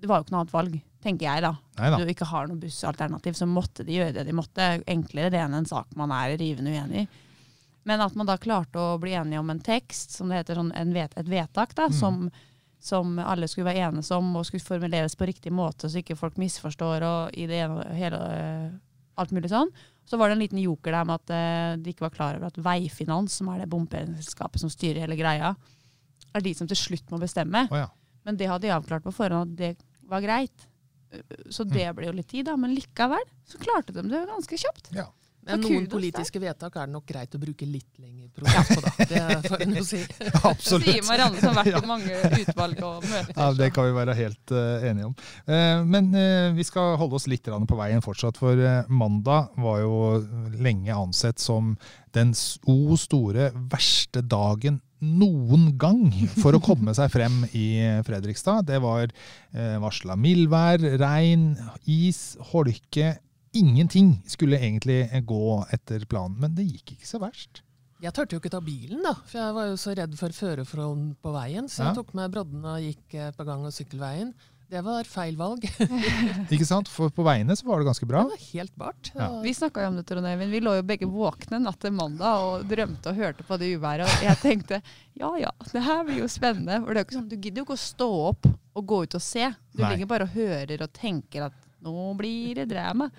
Det 0.00 0.08
var 0.08 0.22
jo 0.22 0.24
ikke 0.24 0.32
noe 0.32 0.42
annet 0.46 0.56
valg, 0.56 0.80
tenker 1.02 1.26
jeg 1.26 1.42
da. 1.44 1.50
Neida. 1.78 1.98
Du 1.98 2.10
ikke 2.12 2.28
har 2.30 2.46
noe 2.48 2.60
bussalternativ, 2.62 3.34
så 3.38 3.46
måtte 3.50 3.84
de 3.86 3.96
gjøre 3.98 4.14
det 4.20 4.24
de 4.28 4.34
måtte. 4.38 4.68
Enklere 4.86 5.30
det 5.34 5.40
enn 5.42 5.54
en 5.58 5.66
sak 5.68 5.92
man 5.98 6.12
er 6.14 6.36
rivende 6.40 6.70
uenig 6.72 7.02
i. 7.04 7.08
Men 7.84 8.00
at 8.04 8.14
man 8.14 8.28
da 8.28 8.36
klarte 8.38 8.78
å 8.78 8.98
bli 9.02 9.10
enige 9.18 9.40
om 9.42 9.50
en 9.50 9.60
tekst, 9.60 10.12
som 10.14 10.28
det 10.30 10.38
heter, 10.44 10.54
sånn 10.60 10.70
en 10.78 10.92
vet, 10.94 11.16
et 11.18 11.26
vedtak, 11.26 11.74
da, 11.74 11.88
Mm. 11.90 11.96
som, 11.98 12.30
som 12.78 13.18
alle 13.18 13.48
skulle 13.50 13.66
være 13.72 13.88
enes 13.90 14.10
om 14.14 14.36
og 14.38 14.46
skulle 14.46 14.62
formuleres 14.62 15.16
på 15.18 15.26
riktig 15.26 15.50
måte, 15.52 15.90
så 15.90 15.98
ikke 15.98 16.16
folk 16.18 16.38
misforstår 16.38 17.02
og 17.02 17.34
i 17.34 17.46
det 17.50 17.58
ene 17.64 17.82
hele 17.98 18.20
alt 19.18 19.34
mulig 19.34 19.50
sånn. 19.50 19.70
Så 20.06 20.18
var 20.18 20.28
det 20.30 20.36
en 20.38 20.42
liten 20.44 20.58
joker 20.62 20.92
der 20.94 21.04
med 21.06 21.20
at 21.20 21.30
eh, 21.34 21.76
de 21.82 21.90
ikke 21.92 22.06
var 22.06 22.14
klar 22.14 22.38
over 22.38 22.46
at 22.50 22.56
Veifinans, 22.62 23.34
som 23.38 23.50
er 23.52 23.60
det 23.62 23.68
bompengeselskapet 23.70 24.62
som 24.62 24.70
styrer 24.70 25.02
hele 25.04 25.18
greia, 25.18 25.52
er 26.32 26.40
de 26.40 26.54
som 26.54 26.66
til 26.70 26.78
slutt 26.78 27.10
må 27.12 27.18
bestemme. 27.22 27.66
Oh, 27.70 27.78
ja. 27.82 27.88
Men 28.24 28.38
det 28.38 28.46
hadde 28.48 28.66
de 28.68 28.72
avklart 28.74 29.02
på 29.04 29.12
forhånd 29.14 29.52
at 29.52 29.58
det 29.58 29.72
var 30.08 30.22
greit. 30.24 30.68
Så 31.52 31.66
det 31.68 31.88
ble 31.96 32.08
jo 32.08 32.14
litt 32.16 32.30
tid, 32.30 32.46
da. 32.48 32.56
Men 32.60 32.74
likevel 32.76 33.26
så 33.48 33.60
klarte 33.62 33.94
de 33.96 34.06
det 34.10 34.24
ganske 34.30 34.62
kjapt. 34.66 34.94
ja. 34.96 35.10
Men 35.42 35.58
noen 35.58 35.86
politiske 35.90 36.38
vedtak 36.38 36.76
er 36.78 36.86
det 36.86 36.94
nok 36.94 37.06
greit 37.08 37.32
å 37.34 37.38
bruke 37.42 37.66
litt 37.66 37.98
lengre 37.98 38.28
prosess 38.30 38.68
på, 38.70 38.82
da. 38.84 39.06
Det 39.10 39.50
får 39.50 39.64
en 39.64 39.72
jo 39.74 39.82
si. 39.86 39.98
Absolutt. 40.52 40.86
Sier 40.86 41.06
Marianne 41.08 41.40
som 41.42 41.58
har 41.58 41.66
vært 41.66 41.82
i 41.82 41.90
mange 41.90 42.20
utvalg 42.44 42.82
og 42.86 43.08
møter. 43.08 43.32
Ja, 43.34 43.48
Det 43.58 43.68
kan 43.74 43.88
vi 43.88 43.96
være 43.96 44.14
helt 44.20 44.54
uh, 44.54 44.86
enige 44.86 45.08
om. 45.10 45.16
Uh, 45.50 45.82
men 45.82 46.12
uh, 46.14 46.52
vi 46.54 46.66
skal 46.68 46.94
holde 47.00 47.18
oss 47.18 47.26
litt 47.30 47.50
på 47.50 47.80
veien 47.80 48.04
fortsatt, 48.04 48.38
for 48.38 48.58
eh, 48.58 48.86
mandag 48.86 49.50
var 49.60 49.80
jo 49.82 49.96
lenge 50.62 50.94
ansett 50.94 51.42
som 51.42 51.74
den 52.14 52.30
o 52.70 52.94
store 53.00 53.50
verste 53.72 54.22
dagen 54.22 54.78
noen 55.02 55.72
gang 55.80 56.06
for 56.38 56.54
å 56.56 56.60
komme 56.62 56.94
seg 56.94 57.10
frem 57.12 57.42
i 57.58 57.66
Fredrikstad. 58.06 58.66
Det 58.70 58.78
var 58.84 59.08
eh, 59.10 59.76
varsla 59.82 60.16
mildvær, 60.18 60.84
regn, 61.02 61.50
is, 61.90 62.36
holke. 62.52 63.16
Ingenting 63.58 64.14
skulle 64.30 64.56
egentlig 64.62 65.04
gå 65.28 65.42
etter 65.74 66.06
planen, 66.08 66.38
men 66.40 66.54
det 66.56 66.64
gikk 66.70 66.94
ikke 66.96 67.08
så 67.10 67.20
verst. 67.20 67.60
Jeg 68.02 68.10
turte 68.16 68.34
jo 68.34 68.40
ikke 68.40 68.50
ta 68.50 68.58
bilen, 68.64 68.98
da, 69.04 69.12
for 69.28 69.38
jeg 69.38 69.54
var 69.54 69.66
jo 69.68 69.74
så 69.78 69.92
redd 69.94 70.14
for 70.18 70.34
førerforhold 70.34 71.02
på 71.22 71.34
veien. 71.36 71.68
Så 71.70 71.82
Ja. 71.84 71.90
jeg 71.92 72.00
tok 72.00 72.14
med 72.18 72.32
brodden 72.34 72.64
og 72.66 72.80
gikk 72.82 73.14
eh, 73.14 73.28
på 73.36 73.44
gang- 73.46 73.62
og 73.68 73.70
sykkelveien. 73.76 74.32
Det 74.72 74.80
var 74.80 75.04
feil 75.04 75.34
valg. 75.36 75.66
Ikke 76.54 76.64
sant? 76.64 76.88
For 76.88 77.12
på 77.12 77.24
veiene 77.26 77.52
så 77.58 77.66
var 77.68 77.82
det 77.82 77.88
ganske 77.90 78.06
bra. 78.08 78.22
Det 78.24 78.38
var 78.38 78.44
helt 78.54 78.76
bart. 78.80 79.10
Ja. 79.12 79.26
Vi 79.44 79.52
snakka 79.52 79.82
jo 79.84 79.90
om 79.90 79.98
det, 79.98 80.04
Trond 80.08 80.28
Eivind. 80.30 80.54
Vi 80.54 80.62
lå 80.64 80.72
jo 80.78 80.84
begge 80.88 81.08
våkne 81.12 81.58
natt 81.60 81.76
til 81.82 81.92
mandag 81.92 82.46
og 82.46 82.64
drømte 82.70 83.12
og 83.12 83.18
hørte 83.20 83.44
på 83.44 83.58
det 83.60 83.68
uværet. 83.76 84.08
Og 84.08 84.24
jeg 84.24 84.40
tenkte 84.40 84.78
ja 85.20 85.28
ja, 85.42 85.50
det 85.74 85.82
her 85.84 86.00
blir 86.08 86.22
jo 86.22 86.30
spennende. 86.32 86.78
For 86.86 86.88
det 86.96 87.02
er 87.02 87.04
jo 87.04 87.08
ikke 87.10 87.18
sånn, 87.18 87.28
Du 87.28 87.36
gidder 87.36 87.60
jo 87.60 87.66
ikke 87.68 87.76
å 87.76 87.82
stå 87.84 88.08
opp 88.30 88.48
og 88.48 88.86
gå 88.88 89.02
ut 89.04 89.18
og 89.20 89.24
se. 89.26 89.50
Du 89.76 89.82
Nei. 89.84 89.92
ligger 89.92 90.08
bare 90.14 90.24
og 90.30 90.32
hører 90.38 90.86
og 90.88 90.92
tenker 90.96 91.50
at 91.50 91.60
nå 91.84 92.08
blir 92.16 92.62
det 92.62 92.70
drama. 92.72 93.10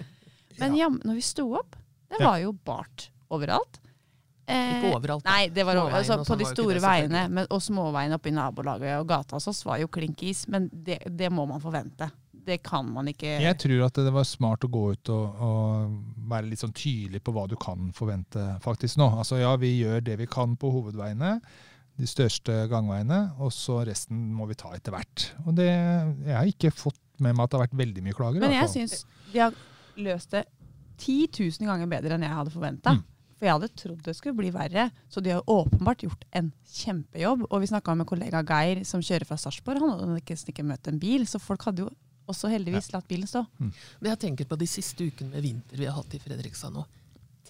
Men 0.58 0.74
Ja. 0.80 0.88
ja, 0.88 0.90
når 1.06 1.22
vi 1.22 1.28
sto 1.30 1.46
opp, 1.60 1.78
det 2.10 2.18
Ja. 2.22 2.32
var 2.32 2.42
jo 2.42 2.52
bart 2.66 3.12
overalt. 3.30 3.78
Eh, 4.46 4.74
Ikke 4.78 4.96
overalt. 4.98 5.24
da. 5.24 5.32
Nei, 5.32 5.48
det 5.56 5.64
var 5.64 5.80
over, 5.80 5.94
altså, 6.02 6.18
på 6.20 6.28
sånn 6.28 6.42
de 6.42 6.48
store 6.50 6.82
veiene 6.84 7.22
men, 7.32 7.48
og 7.48 7.62
småveiene 7.64 8.18
oppe 8.18 8.28
i 8.28 8.36
nabolaget 8.36 8.98
og 9.00 9.08
gata 9.08 9.38
hos 9.38 9.48
oss 9.48 9.64
var 9.64 9.80
jo 9.80 9.88
klink 9.88 10.24
is. 10.28 10.44
Men 10.52 10.68
det, 10.72 11.00
det 11.08 11.30
må 11.32 11.46
man 11.48 11.64
forvente. 11.64 12.10
Det 12.44 12.58
kan 12.60 12.90
man 12.92 13.08
ikke 13.08 13.38
Jeg 13.40 13.56
tror 13.62 13.86
at 13.86 14.00
det 14.04 14.12
var 14.12 14.26
smart 14.28 14.66
å 14.68 14.70
gå 14.72 14.82
ut 14.92 15.12
og, 15.14 15.44
og 15.48 15.94
være 16.28 16.50
litt 16.50 16.60
sånn 16.60 16.76
tydelig 16.76 17.22
på 17.24 17.32
hva 17.32 17.46
du 17.48 17.56
kan 17.56 17.94
forvente 17.96 18.44
faktisk 18.64 19.00
nå. 19.00 19.08
Altså 19.22 19.40
ja, 19.40 19.54
vi 19.56 19.78
gjør 19.78 20.04
det 20.04 20.18
vi 20.20 20.28
kan 20.28 20.58
på 20.60 20.74
hovedveiene. 20.74 21.38
De 21.94 22.10
største 22.10 22.66
gangveiene, 22.72 23.20
og 23.38 23.54
så 23.54 23.84
resten 23.86 24.32
må 24.34 24.48
vi 24.50 24.58
ta 24.60 24.74
etter 24.76 24.96
hvert. 24.96 25.28
Og 25.46 25.54
det, 25.56 25.70
jeg 25.70 26.36
har 26.36 26.50
ikke 26.50 26.74
fått 26.74 27.00
med 27.22 27.38
meg 27.38 27.46
at 27.46 27.54
det 27.54 27.60
har 27.60 27.66
vært 27.68 27.80
veldig 27.84 28.04
mye 28.04 28.18
klager. 28.18 28.44
Men 28.44 28.56
jeg 28.58 28.72
syns 28.74 29.04
de 29.32 29.40
har 29.40 29.56
løst 30.02 30.34
det 30.34 30.48
10 30.98 31.30
000 31.38 31.70
ganger 31.70 31.90
bedre 31.90 32.18
enn 32.18 32.26
jeg 32.26 32.34
hadde 32.34 32.54
forventa. 32.54 32.98
Mm. 32.98 33.04
For 33.44 33.50
jeg 33.50 33.58
hadde 33.58 33.76
trodd 33.76 34.06
det 34.06 34.14
skulle 34.16 34.38
bli 34.38 34.50
verre. 34.56 34.86
Så 35.12 35.20
de 35.20 35.34
har 35.36 35.50
åpenbart 35.52 36.06
gjort 36.06 36.22
en 36.32 36.54
kjempejobb. 36.72 37.42
Og 37.50 37.60
vi 37.60 37.68
snakka 37.68 37.92
med 38.00 38.08
kollega 38.08 38.40
Geir 38.48 38.86
som 38.88 39.04
kjører 39.04 39.28
fra 39.28 39.36
Sarpsborg. 39.36 39.84
Han 39.84 39.92
hadde 40.00 40.22
ikke, 40.22 40.38
ikke 40.54 40.64
møtt 40.64 40.88
en 40.88 41.02
bil, 41.02 41.26
så 41.28 41.42
folk 41.44 41.66
hadde 41.68 41.84
jo 41.84 41.90
også 42.32 42.48
heldigvis 42.54 42.94
latt 42.94 43.10
bilen 43.10 43.28
stå. 43.28 43.42
Men 43.60 44.14
jeg 44.14 44.22
tenker 44.22 44.48
på 44.48 44.56
de 44.62 44.70
siste 44.72 45.04
ukene 45.04 45.34
med 45.34 45.44
vinter 45.44 45.76
vi 45.76 45.90
har 45.90 45.98
hatt 45.98 46.16
i 46.16 46.22
Fredrikstad 46.24 46.72
nå. 46.72 46.86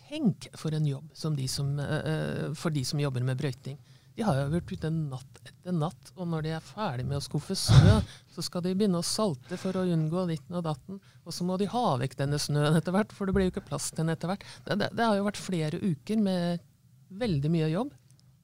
Tenk 0.08 0.48
for 0.58 0.74
en 0.74 0.90
jobb 0.90 1.14
som 1.14 1.38
de 1.38 1.46
som, 1.48 1.70
eh, 1.80 2.50
for 2.58 2.74
de 2.74 2.82
som 2.86 2.98
jobber 3.00 3.22
med 3.22 3.38
brøyting. 3.38 3.78
De 4.16 4.22
har 4.28 4.36
jo 4.38 4.50
vært 4.54 4.70
ute 4.76 4.90
natt 4.94 5.40
etter 5.50 5.74
natt, 5.74 6.12
og 6.20 6.28
når 6.30 6.44
de 6.46 6.52
er 6.54 6.62
ferdig 6.62 7.06
med 7.10 7.18
å 7.18 7.24
skuffe 7.26 7.56
snø, 7.58 7.96
så 8.30 8.44
skal 8.46 8.62
de 8.62 8.76
begynne 8.78 9.00
å 9.02 9.06
salte 9.08 9.58
for 9.58 9.80
å 9.80 9.86
unngå 9.90 10.28
ditten 10.30 10.60
og 10.60 10.68
datten. 10.68 11.00
Og 11.26 11.34
så 11.34 11.48
må 11.48 11.58
de 11.58 11.66
ha 11.72 11.86
vekk 11.98 12.14
denne 12.20 12.38
snøen 12.42 12.78
etter 12.78 12.94
hvert, 12.94 13.12
for 13.16 13.26
det 13.26 13.34
blir 13.34 13.48
jo 13.50 13.54
ikke 13.56 13.66
plass 13.72 13.90
til 13.90 14.04
den 14.04 14.14
etter 14.14 14.30
hvert. 14.30 14.46
Det, 14.68 14.78
det, 14.84 14.92
det 15.00 15.08
har 15.08 15.18
jo 15.18 15.26
vært 15.26 15.42
flere 15.42 15.80
uker 15.82 16.22
med 16.22 16.62
veldig 17.24 17.52
mye 17.56 17.72
jobb. 17.74 17.94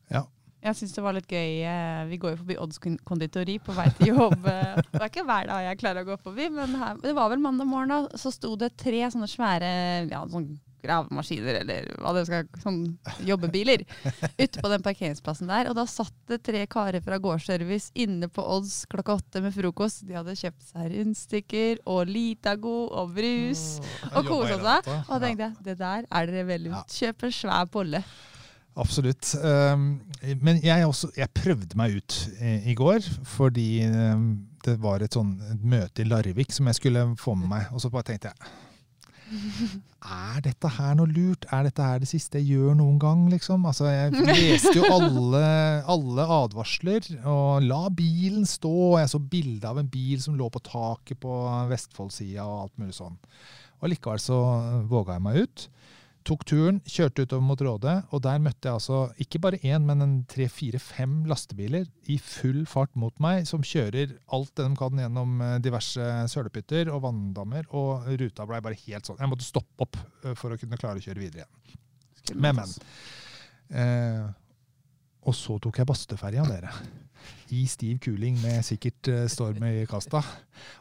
Ja. 0.10 0.24
Jeg 0.60 0.76
syns 0.76 0.92
det 0.98 1.04
var 1.06 1.14
litt 1.16 1.30
gøy. 1.32 1.62
eh, 1.64 2.02
Vi 2.10 2.18
går 2.20 2.34
jo 2.34 2.40
forbi 2.42 2.58
Odds 2.60 2.82
konditori 3.08 3.60
på 3.64 3.72
vei 3.78 3.86
til 4.00 4.10
jobb. 4.16 4.42
eh, 4.50 4.82
Det 4.90 5.00
er 5.00 5.06
ikke 5.12 5.24
hver 5.30 5.48
dag 5.54 5.68
jeg 5.70 5.80
klarer 5.84 6.04
å 6.04 6.10
gå 6.10 6.18
forbi, 6.26 6.50
men 6.52 6.74
her, 6.82 6.98
det 7.06 7.14
var 7.16 7.30
vel 7.32 7.40
mandag 7.46 7.70
morgen, 7.70 7.94
da. 7.94 8.18
Så 8.20 8.34
sto 8.36 8.56
det 8.60 8.74
tre 8.82 9.06
sånne 9.14 9.30
svære 9.30 9.70
ja, 10.10 10.26
sånn 10.34 10.50
gravemaskiner, 10.84 11.62
eller 11.62 11.90
hva 12.00 12.14
det 12.16 12.26
skal 12.30 12.48
sånn 12.64 12.80
jobbebiler, 13.28 13.84
ute 14.44 14.64
på 14.64 14.72
den 14.72 14.86
parkeringsplassen 14.86 15.52
der. 15.52 15.70
Og 15.72 15.78
da 15.78 15.86
satt 15.90 16.16
det 16.32 16.42
tre 16.46 16.64
karer 16.72 17.04
fra 17.06 17.20
gårdsservice 17.22 17.94
inne 18.00 18.30
på 18.32 18.46
Odds 18.58 18.84
klokka 18.92 19.20
åtte 19.20 19.44
med 19.46 19.56
frokost. 19.56 20.06
De 20.08 20.18
hadde 20.18 20.38
kjøpt 20.40 20.72
seg 20.72 20.90
rundstykker 20.96 21.84
og 21.90 22.10
Litago 22.10 22.78
og 22.88 23.14
brus. 23.18 23.68
Og 24.14 24.22
Jobba 24.22 24.28
kosa 24.30 24.60
seg. 24.60 24.92
Og 25.06 25.14
da 25.14 25.22
tenkte 25.26 25.48
jeg, 25.48 25.64
det 25.70 25.80
der 25.80 26.10
er 26.10 26.30
dere 26.34 26.50
veldig 26.50 26.70
Ja. 26.70 26.84
Kjøp 27.00 27.24
en 27.26 27.34
svær 27.34 27.70
bolle. 27.72 28.04
Absolutt. 28.80 29.34
Um, 29.44 29.88
men 30.42 30.60
jeg, 30.64 30.86
også, 30.86 31.10
jeg 31.18 31.32
prøvde 31.36 31.78
meg 31.80 31.98
ut 32.00 32.18
i, 32.40 32.76
går, 32.78 33.04
fordi 33.28 33.68
um, 33.90 34.30
det 34.66 34.78
var 34.84 35.04
et, 35.04 35.16
sånn, 35.16 35.34
et 35.52 35.64
møte 35.64 36.04
i 36.04 36.08
Larvik 36.08 36.54
som 36.56 36.70
jeg 36.70 36.80
skulle 36.80 37.06
få 37.20 37.36
med 37.40 37.52
meg. 37.52 37.70
Og 37.74 37.84
så 37.84 37.92
bare 37.92 38.12
tenkte 38.12 38.32
jeg 38.32 38.69
Er 39.30 40.40
dette 40.42 40.70
her 40.78 40.96
noe 40.98 41.10
lurt? 41.12 41.46
Er 41.54 41.68
dette 41.68 41.86
her 41.86 42.02
det 42.02 42.10
siste 42.10 42.40
jeg 42.40 42.56
gjør 42.56 42.78
noen 42.80 42.98
gang, 43.02 43.26
liksom? 43.32 43.66
Altså, 43.70 43.90
jeg 43.92 44.14
leste 44.26 44.74
jo 44.78 44.88
alle, 44.90 45.44
alle 45.92 46.26
advarsler, 46.40 47.06
og 47.30 47.66
la 47.66 47.82
bilen 47.94 48.48
stå. 48.50 48.72
og 48.94 49.00
Jeg 49.02 49.12
så 49.14 49.22
bilde 49.22 49.70
av 49.70 49.82
en 49.82 49.92
bil 49.92 50.22
som 50.24 50.38
lå 50.40 50.50
på 50.54 50.64
taket 50.66 51.20
på 51.22 51.36
Vestfoldsida 51.70 52.48
og 52.48 52.64
alt 52.64 52.82
mulig 52.82 52.98
sånn. 52.98 53.20
Og 53.80 53.94
likevel 53.94 54.24
så 54.24 54.40
våga 54.90 55.18
jeg 55.18 55.26
meg 55.28 55.44
ut. 55.46 55.68
Tok 56.28 56.44
turen, 56.46 56.80
kjørte 56.84 57.24
utover 57.26 57.44
mot 57.46 57.62
Råde, 57.64 57.94
og 58.12 58.22
der 58.26 58.42
møtte 58.44 58.68
jeg 58.68 58.76
altså 58.76 58.98
ikke 59.24 59.40
bare 59.42 59.60
én, 59.64 59.86
men 59.88 60.04
en 60.04 60.16
tre-fire-fem 60.30 61.22
lastebiler 61.30 61.88
i 62.12 62.18
full 62.22 62.66
fart 62.70 62.92
mot 63.00 63.16
meg, 63.24 63.48
som 63.50 63.64
kjører 63.66 64.18
alt 64.36 64.52
det 64.60 64.68
de 64.68 64.80
kan 64.80 65.00
gjennom 65.04 65.40
eh, 65.46 65.56
diverse 65.64 66.10
sølepytter 66.34 66.92
og 66.94 67.06
vanndammer, 67.08 67.70
og 67.72 68.10
ruta 68.20 68.48
blei 68.50 68.60
bare 68.66 68.82
helt 68.84 69.10
sånn. 69.10 69.22
Jeg 69.22 69.32
måtte 69.32 69.48
stoppe 69.48 69.88
opp 69.88 69.98
eh, 70.26 70.36
for 70.38 70.54
å 70.54 70.60
kunne 70.60 70.80
klare 70.82 71.02
å 71.02 71.06
kjøre 71.08 71.24
videre 71.24 71.46
igjen. 71.46 71.80
Men, 72.36 72.60
men. 72.60 72.76
Eh, 73.70 74.28
og 75.30 75.36
så 75.38 75.58
tok 75.62 75.80
jeg 75.82 75.90
Bastøferja, 75.90 76.46
dere. 76.50 76.74
I 77.56 77.66
stiv 77.70 78.00
kuling 78.04 78.38
med 78.44 78.62
sikkert 78.68 79.10
eh, 79.12 79.26
storm 79.32 79.66
i 79.68 79.88
kasta. 79.90 80.22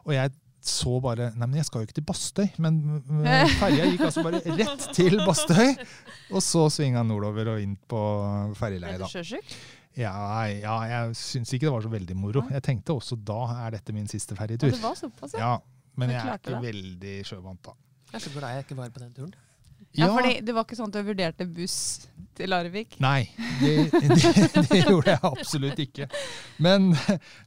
Og 0.06 0.14
jeg 0.14 0.34
så 0.68 0.98
bare 1.02 1.30
Nei, 1.34 1.46
men 1.48 1.58
jeg 1.60 1.68
skal 1.68 1.82
jo 1.82 1.88
ikke 1.88 1.96
til 1.98 2.06
Bastøy. 2.08 2.44
Men 2.62 2.78
ferja 3.62 3.88
gikk 3.88 4.04
altså 4.08 4.24
bare 4.26 4.42
rett 4.44 4.86
til 4.96 5.18
Bastøy. 5.24 5.74
Og 6.32 6.44
så 6.44 6.66
svinga 6.72 7.02
nordover 7.06 7.54
og 7.54 7.64
inn 7.64 7.74
på 7.90 8.04
ferjeleiet, 8.58 9.02
da. 9.02 9.10
sjøsjuk? 9.10 9.58
Ja, 9.98 10.14
ja, 10.46 10.76
jeg 10.86 11.16
syns 11.18 11.50
ikke 11.56 11.66
det 11.66 11.74
var 11.74 11.82
så 11.82 11.90
veldig 11.90 12.14
moro. 12.14 12.44
Jeg 12.54 12.62
tenkte 12.62 12.94
også 12.94 13.18
da 13.18 13.40
er 13.64 13.74
dette 13.78 13.94
min 13.96 14.06
siste 14.10 14.36
ferjetur. 14.38 14.70
Ja, 15.34 15.56
men 15.98 16.12
jeg 16.14 16.22
er 16.22 16.38
ikke 16.38 16.60
veldig 16.62 17.14
sjøvant, 17.26 17.64
da. 17.66 17.74
Jeg 18.12 18.20
er 18.20 18.24
så 18.24 18.32
glad 18.36 18.54
jeg 18.54 18.66
ikke 18.68 18.78
var 18.78 18.92
på 18.94 19.02
den 19.02 19.10
turen. 19.16 19.34
Ja, 19.96 20.10
fordi 20.12 20.38
det 20.44 20.54
var 20.54 20.66
ikke 20.66 20.76
sånn 20.78 20.90
at 20.92 20.98
du 20.98 21.06
vurderte 21.08 21.46
buss 21.48 21.76
til 22.38 22.52
Larvik? 22.52 22.98
Nei, 23.02 23.30
det, 23.58 23.72
det, 23.90 24.32
det 24.68 24.82
gjorde 24.84 25.14
jeg 25.14 25.22
absolutt 25.26 25.80
ikke. 25.82 26.08
Men, 26.62 26.90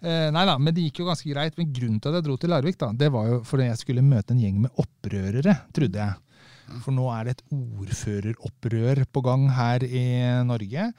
eh, 0.02 0.28
nei 0.34 0.44
da, 0.50 0.58
men 0.58 0.76
det 0.76 0.88
gikk 0.88 1.04
jo 1.04 1.08
ganske 1.12 1.30
greit. 1.32 1.56
Men 1.60 1.70
grunnen 1.76 2.02
til 2.02 2.12
at 2.12 2.20
jeg 2.20 2.28
dro 2.28 2.36
til 2.42 2.52
Larvik, 2.52 2.80
da, 2.82 2.92
det 2.98 3.12
var 3.14 3.30
jo 3.30 3.40
fordi 3.48 3.70
jeg 3.70 3.82
skulle 3.84 4.06
møte 4.06 4.36
en 4.36 4.42
gjeng 4.44 4.60
med 4.66 4.84
opprørere, 4.84 5.56
trodde 5.76 6.02
jeg. 6.02 6.42
For 6.82 6.96
nå 6.96 7.08
er 7.14 7.28
det 7.28 7.38
et 7.38 7.46
ordføreropprør 7.56 9.04
på 9.12 9.24
gang 9.28 9.48
her 9.56 9.86
i 9.86 10.06
Norge. 10.48 10.90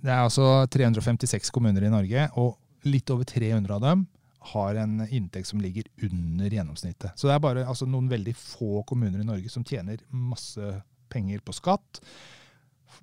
Det 0.00 0.10
er 0.10 0.24
altså 0.24 0.64
356 0.70 1.52
kommuner 1.54 1.84
i 1.86 1.92
Norge, 1.92 2.28
og 2.40 2.56
litt 2.88 3.10
over 3.12 3.28
300 3.28 3.76
av 3.76 3.84
dem 3.84 4.08
har 4.40 4.74
en 4.80 5.06
inntekt 5.12 5.46
som 5.50 5.60
ligger 5.60 5.84
under 6.02 6.48
gjennomsnittet. 6.50 7.12
Så 7.16 7.28
det 7.28 7.34
er 7.34 7.42
bare 7.44 7.64
altså, 7.68 7.86
noen 7.86 8.08
veldig 8.08 8.32
få 8.36 8.82
kommuner 8.88 9.20
i 9.20 9.26
Norge 9.28 9.50
som 9.52 9.64
tjener 9.64 9.98
masse 10.10 10.82
penger 11.12 11.40
på 11.44 11.52
skatt. 11.52 12.00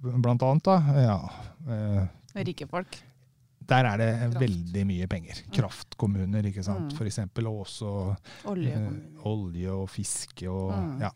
Blant 0.01 0.41
annet, 0.43 0.63
da. 0.65 0.77
Ja, 0.97 1.19
eh, 1.69 2.07
Rike 2.43 2.67
folk. 2.69 2.97
der 3.67 3.85
er 3.85 3.97
det 3.97 4.09
Kraft. 4.19 4.39
veldig 4.41 4.83
mye 4.87 5.07
penger. 5.07 5.41
Kraftkommuner, 5.51 6.45
ikke 6.49 6.63
sant. 6.63 6.91
Mm. 6.91 6.97
For 6.97 7.05
eksempel, 7.09 7.47
og 7.47 7.65
også 7.65 8.15
Olje. 8.47 8.73
eh, 8.73 9.25
olje 9.27 9.69
og 9.71 9.89
fiske 9.89 10.47
og 10.49 10.71
Mm. 10.73 11.01
ja, 11.01 11.11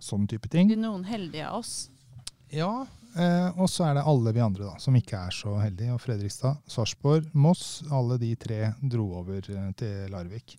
sånn 0.00 0.26
type 0.28 0.48
ting. 0.50 0.68
De 0.68 0.76
noen 0.76 1.04
heldige 1.04 1.46
av 1.46 1.58
oss. 1.60 1.88
Ja, 2.50 2.86
eh, 3.16 3.48
og 3.58 3.68
så 3.70 3.88
er 3.88 3.98
det 3.98 4.06
alle 4.10 4.32
vi 4.34 4.42
andre 4.44 4.66
da, 4.66 4.74
som 4.82 4.96
ikke 4.98 5.20
er 5.28 5.34
så 5.34 5.54
heldige. 5.60 5.94
Og 5.94 6.02
Fredrikstad, 6.02 6.60
Sarpsborg, 6.70 7.30
Moss, 7.32 7.82
alle 7.92 8.18
de 8.20 8.32
tre 8.40 8.72
dro 8.80 9.10
over 9.20 9.40
eh, 9.40 9.70
til 9.78 10.12
Larvik. 10.12 10.56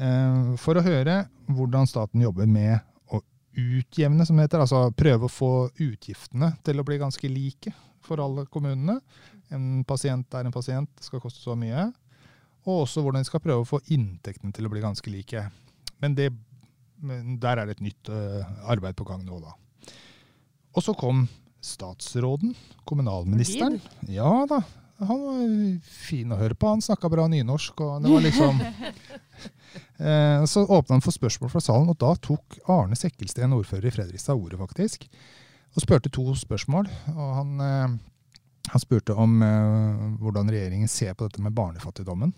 Eh, 0.00 0.54
for 0.60 0.78
å 0.78 0.84
høre 0.84 1.22
hvordan 1.50 1.88
staten 1.90 2.22
jobber 2.24 2.48
med 2.50 2.78
å 3.12 3.22
utjevne, 3.58 4.26
som 4.26 4.38
det 4.38 4.48
heter. 4.48 4.64
Altså 4.64 4.86
prøve 4.96 5.28
å 5.28 5.32
få 5.32 5.54
utgiftene 5.76 6.54
til 6.66 6.80
å 6.80 6.86
bli 6.86 7.00
ganske 7.02 7.32
like 7.32 7.74
for 8.04 8.22
alle 8.22 8.46
kommunene. 8.50 9.00
En 9.54 9.82
pasient 9.86 10.38
er 10.38 10.46
en 10.46 10.54
pasient, 10.54 10.90
det 10.96 11.06
skal 11.06 11.22
koste 11.22 11.42
så 11.42 11.56
mye. 11.58 11.88
Og 12.68 12.84
også 12.84 13.02
hvordan 13.02 13.24
de 13.24 13.28
skal 13.28 13.42
prøve 13.42 13.64
å 13.64 13.68
få 13.68 13.80
inntektene 13.92 14.54
til 14.54 14.68
å 14.68 14.72
bli 14.72 14.82
ganske 14.84 15.12
like. 15.12 15.46
Men, 16.00 16.14
det, 16.16 16.30
men 17.02 17.38
der 17.40 17.60
er 17.60 17.68
det 17.68 17.78
et 17.78 17.84
nytt 17.88 18.10
uh, 18.12 18.44
arbeid 18.70 18.96
på 18.98 19.06
gang 19.08 19.24
nå, 19.24 19.40
da. 19.42 19.54
Og 20.76 20.84
så 20.84 20.94
kom 20.94 21.24
statsråden, 21.60 22.54
kommunalministeren. 22.84 23.80
Ja 24.08 24.46
da, 24.48 24.62
han 25.00 25.20
var 25.24 25.44
fin 25.84 26.32
å 26.32 26.38
høre 26.40 26.56
på. 26.56 26.68
Han 26.68 26.82
snakka 26.84 27.08
bra 27.12 27.26
nynorsk, 27.30 27.80
og 27.80 28.04
det 28.04 28.12
var 28.12 28.24
liksom 28.24 28.60
eh, 30.10 30.44
Så 30.44 30.66
åpna 30.66 30.98
han 30.98 31.04
for 31.04 31.16
spørsmål 31.16 31.52
fra 31.54 31.62
salen, 31.64 31.88
og 31.88 31.96
da 32.00 32.12
tok 32.20 32.58
Arne 32.68 32.98
Sekkelsten, 32.98 33.56
ordfører 33.56 33.88
i 33.88 33.94
Fredrikstad, 33.94 34.36
ordet, 34.36 34.60
faktisk. 34.60 35.08
Og 35.74 35.84
spurte 35.84 36.12
to 36.12 36.26
spørsmål. 36.36 36.90
Og 37.14 37.32
han, 37.38 37.56
eh, 37.64 37.96
han 38.74 38.84
spurte 38.84 39.16
om 39.16 39.40
eh, 39.46 40.04
hvordan 40.20 40.52
regjeringen 40.52 40.90
ser 40.90 41.16
på 41.16 41.28
dette 41.28 41.44
med 41.44 41.56
barnefattigdommen. 41.56 42.34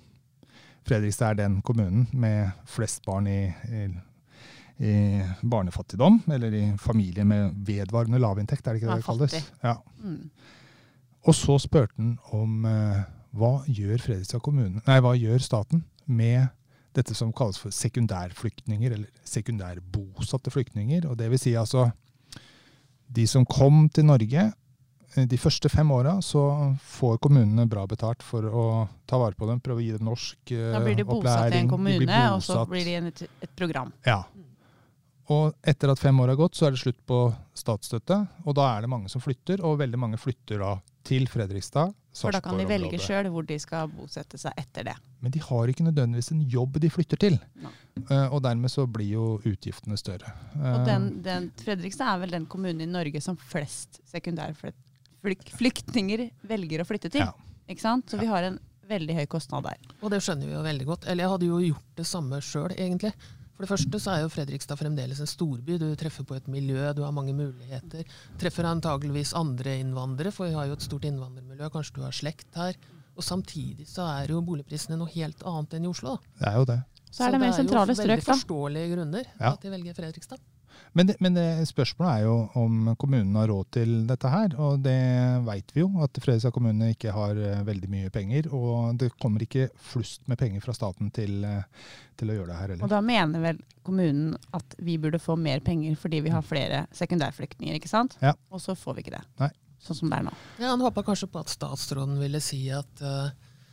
Fredrikstad 0.86 1.34
er 1.34 1.44
den 1.44 1.60
kommunen 1.66 2.06
med 2.12 2.54
flest 2.70 3.04
barn 3.06 3.26
i, 3.30 3.42
i 3.70 3.86
i 4.82 5.22
barnefattigdom, 5.46 6.22
eller 6.34 6.54
i 6.58 6.64
familier 6.80 7.26
med 7.28 7.54
vedvarende 7.66 8.18
lavinntekt, 8.18 8.66
er 8.66 8.74
det 8.74 8.82
ikke 8.82 8.90
det 8.90 9.02
det 9.02 9.06
kalles? 9.06 9.36
Ja. 9.62 9.76
Mm. 10.02 10.30
Og 11.22 11.36
så 11.38 11.58
spurte 11.62 11.94
han 12.00 12.16
om 12.34 12.64
eh, 12.66 13.04
hva 13.38 13.52
gjør 13.70 14.02
Fredrikstad 14.02 14.42
kommune, 14.42 14.82
nei, 14.88 14.98
hva 15.04 15.14
gjør 15.14 15.44
staten 15.44 15.84
med 16.10 16.50
dette 16.96 17.14
som 17.16 17.30
kalles 17.32 17.60
for 17.62 17.72
sekundærflyktninger, 17.72 18.96
eller 18.98 19.22
sekundærbosatte 19.24 20.50
flyktninger. 20.52 21.06
Og 21.08 21.14
det 21.20 21.30
vil 21.30 21.40
si 21.40 21.54
altså 21.56 21.86
de 23.06 23.28
som 23.30 23.46
kom 23.46 23.86
til 23.94 24.10
Norge 24.10 24.50
eh, 24.50 25.24
de 25.30 25.38
første 25.38 25.70
fem 25.70 25.94
åra, 25.94 26.18
så 26.26 26.74
får 26.98 27.22
kommunene 27.22 27.70
bra 27.70 27.86
betalt 27.86 28.26
for 28.26 28.50
å 28.50 28.68
ta 29.06 29.22
vare 29.22 29.38
på 29.38 29.46
dem, 29.46 29.62
prøve 29.62 29.78
å 29.78 29.86
gi 29.86 29.94
dem 29.94 30.10
norsk 30.10 30.40
opplæring. 30.42 30.74
Da 30.74 30.86
blir 30.88 30.98
de 30.98 31.06
bosatt 31.14 31.54
i 31.54 31.62
en 31.62 31.70
kommune, 31.70 32.22
og 32.34 32.42
så 32.50 32.64
blir 32.66 32.88
de 32.88 32.96
i 32.98 33.04
et, 33.14 33.28
et 33.46 33.54
program. 33.54 33.94
ja. 34.02 34.24
Og 35.32 35.68
etter 35.72 35.88
at 35.92 36.00
fem 36.00 36.16
år 36.22 36.28
har 36.32 36.38
gått, 36.40 36.54
så 36.58 36.64
er 36.66 36.72
det 36.74 36.80
slutt 36.82 37.00
på 37.08 37.18
statsstøtte. 37.56 38.16
Og 38.44 38.52
da 38.58 38.64
er 38.74 38.78
det 38.84 38.90
mange 38.92 39.08
som 39.12 39.20
flytter, 39.24 39.56
og 39.64 39.80
veldig 39.80 39.98
mange 40.00 40.18
flytter 40.20 40.56
da 40.62 40.72
til 41.06 41.24
Fredrikstad. 41.30 41.88
For 42.12 42.30
da 42.34 42.40
kan 42.44 42.58
de 42.60 42.66
velge 42.68 42.98
sjøl 43.00 43.30
hvor 43.32 43.44
de 43.48 43.56
skal 43.60 43.88
bosette 43.88 44.36
seg 44.40 44.52
etter 44.60 44.82
det. 44.90 44.96
Men 45.24 45.30
de 45.32 45.40
har 45.40 45.68
ikke 45.70 45.86
nødvendigvis 45.86 46.30
en 46.34 46.42
jobb 46.50 46.72
de 46.82 46.90
flytter 46.92 47.18
til. 47.22 47.34
No. 47.62 47.70
Uh, 48.10 48.28
og 48.34 48.38
dermed 48.44 48.70
så 48.72 48.82
blir 48.90 49.10
jo 49.14 49.24
utgiftene 49.48 49.96
større. 50.00 50.28
Og 50.58 50.62
Eh, 50.62 50.84
den, 50.88 51.02
den, 51.24 51.42
Fredrikstad 51.62 52.08
er 52.10 52.18
vel 52.24 52.32
den 52.36 52.46
kommunen 52.50 52.82
i 52.84 52.90
Norge 52.90 53.20
som 53.24 53.36
flest 53.36 53.90
sekundærflyktninger 54.12 56.20
velger 56.48 56.78
å 56.82 56.88
flytte 56.88 57.10
til. 57.12 57.24
Ja. 57.24 57.32
Ikke 57.70 57.84
sant? 57.84 58.04
Så 58.10 58.16
vi 58.20 58.28
har 58.28 58.42
en 58.44 58.58
veldig 58.88 59.14
høy 59.20 59.26
kostnad 59.30 59.62
der. 59.68 59.78
Og 60.02 60.10
det 60.12 60.20
skjønner 60.24 60.46
vi 60.48 60.54
jo 60.56 60.62
veldig 60.64 60.86
godt. 60.88 61.06
Eller 61.08 61.22
jeg 61.24 61.32
hadde 61.34 61.48
jo 61.48 61.58
gjort 61.70 61.90
det 62.00 62.06
samme 62.08 62.36
sjøl, 62.44 62.72
egentlig. 62.76 63.12
For 63.56 63.64
det 63.66 63.70
første 63.70 63.98
så 64.00 64.14
er 64.14 64.22
jo 64.24 64.30
Fredrikstad 64.32 64.78
fremdeles 64.80 65.20
en 65.20 65.28
storby. 65.28 65.76
Du 65.78 65.86
treffer 66.00 66.24
på 66.26 66.34
et 66.38 66.46
miljø, 66.50 66.92
du 66.96 67.02
har 67.04 67.12
mange 67.14 67.34
muligheter. 67.36 68.04
Treffer 68.40 68.64
antageligvis 68.70 69.34
andre 69.38 69.76
innvandrere, 69.82 70.32
for 70.32 70.48
vi 70.48 70.56
har 70.56 70.66
jo 70.70 70.78
et 70.78 70.86
stort 70.86 71.04
innvandrermiljø. 71.08 71.68
Kanskje 71.74 71.98
du 71.98 72.02
har 72.06 72.16
slekt 72.16 72.48
her. 72.56 72.78
Og 73.12 73.22
samtidig 73.26 73.84
så 73.90 74.06
er 74.22 74.32
jo 74.32 74.40
boligprisene 74.40 74.96
noe 74.96 75.12
helt 75.12 75.42
annet 75.44 75.76
enn 75.76 75.84
i 75.84 75.92
Oslo. 75.92 76.16
Da. 76.16 76.38
Det 76.40 76.48
er 76.48 76.56
jo 76.62 76.64
det. 76.72 76.78
Så 77.12 77.26
er 77.26 77.34
det 77.34 77.40
mer 77.42 77.52
sentrale 77.52 77.92
strøk, 77.92 77.96
Det 77.96 78.08
er 78.08 78.08
jo 78.08 78.16
veldig 78.16 78.28
forståelige 78.30 78.92
grunner 78.94 79.24
Ja. 79.38 79.52
at 79.52 79.60
de 79.60 79.70
velger 79.74 79.94
Fredrikstad. 79.94 80.40
Men, 80.92 81.08
det, 81.08 81.16
men 81.24 81.34
det, 81.36 81.46
spørsmålet 81.70 82.12
er 82.12 82.26
jo 82.26 82.34
om 82.60 82.92
kommunen 83.00 83.36
har 83.38 83.48
råd 83.48 83.70
til 83.78 83.92
dette 84.08 84.28
her. 84.32 84.56
Og 84.60 84.82
det 84.84 84.98
veit 85.46 85.72
vi 85.74 85.84
jo, 85.84 85.88
at 86.04 86.20
Fredrikstad 86.20 86.54
kommune 86.54 86.92
ikke 86.92 87.14
har 87.16 87.38
eh, 87.38 87.62
veldig 87.66 87.90
mye 87.92 88.12
penger. 88.12 88.50
Og 88.52 88.98
det 89.00 89.12
kommer 89.22 89.44
ikke 89.44 89.70
flust 89.92 90.26
med 90.30 90.40
penger 90.40 90.64
fra 90.64 90.74
staten 90.76 91.12
til, 91.14 91.40
eh, 91.48 91.64
til 92.20 92.32
å 92.32 92.36
gjøre 92.36 92.50
det 92.52 92.60
her 92.60 92.74
Og 92.78 92.92
da 92.92 93.00
mener 93.04 93.44
vel 93.46 93.62
kommunen 93.86 94.36
at 94.52 94.76
vi 94.78 94.98
burde 95.00 95.22
få 95.22 95.38
mer 95.40 95.64
penger 95.64 95.96
fordi 95.98 96.22
vi 96.26 96.34
har 96.34 96.44
flere 96.46 96.84
sekundærflyktninger, 96.96 97.78
ikke 97.80 97.90
sant? 97.90 98.18
Ja. 98.22 98.36
Og 98.52 98.62
så 98.62 98.76
får 98.78 98.98
vi 98.98 99.06
ikke 99.06 99.16
det. 99.16 99.24
Nei. 99.40 99.52
Sånn 99.82 99.98
som 99.98 100.12
det 100.12 100.20
er 100.20 100.28
nå. 100.28 100.34
Ja, 100.60 100.68
Han 100.70 100.84
håpa 100.84 101.02
kanskje 101.06 101.26
på 101.32 101.40
at 101.42 101.50
statsråden 101.50 102.20
ville 102.22 102.38
si 102.44 102.60
at 102.70 103.02
uh, 103.02 103.32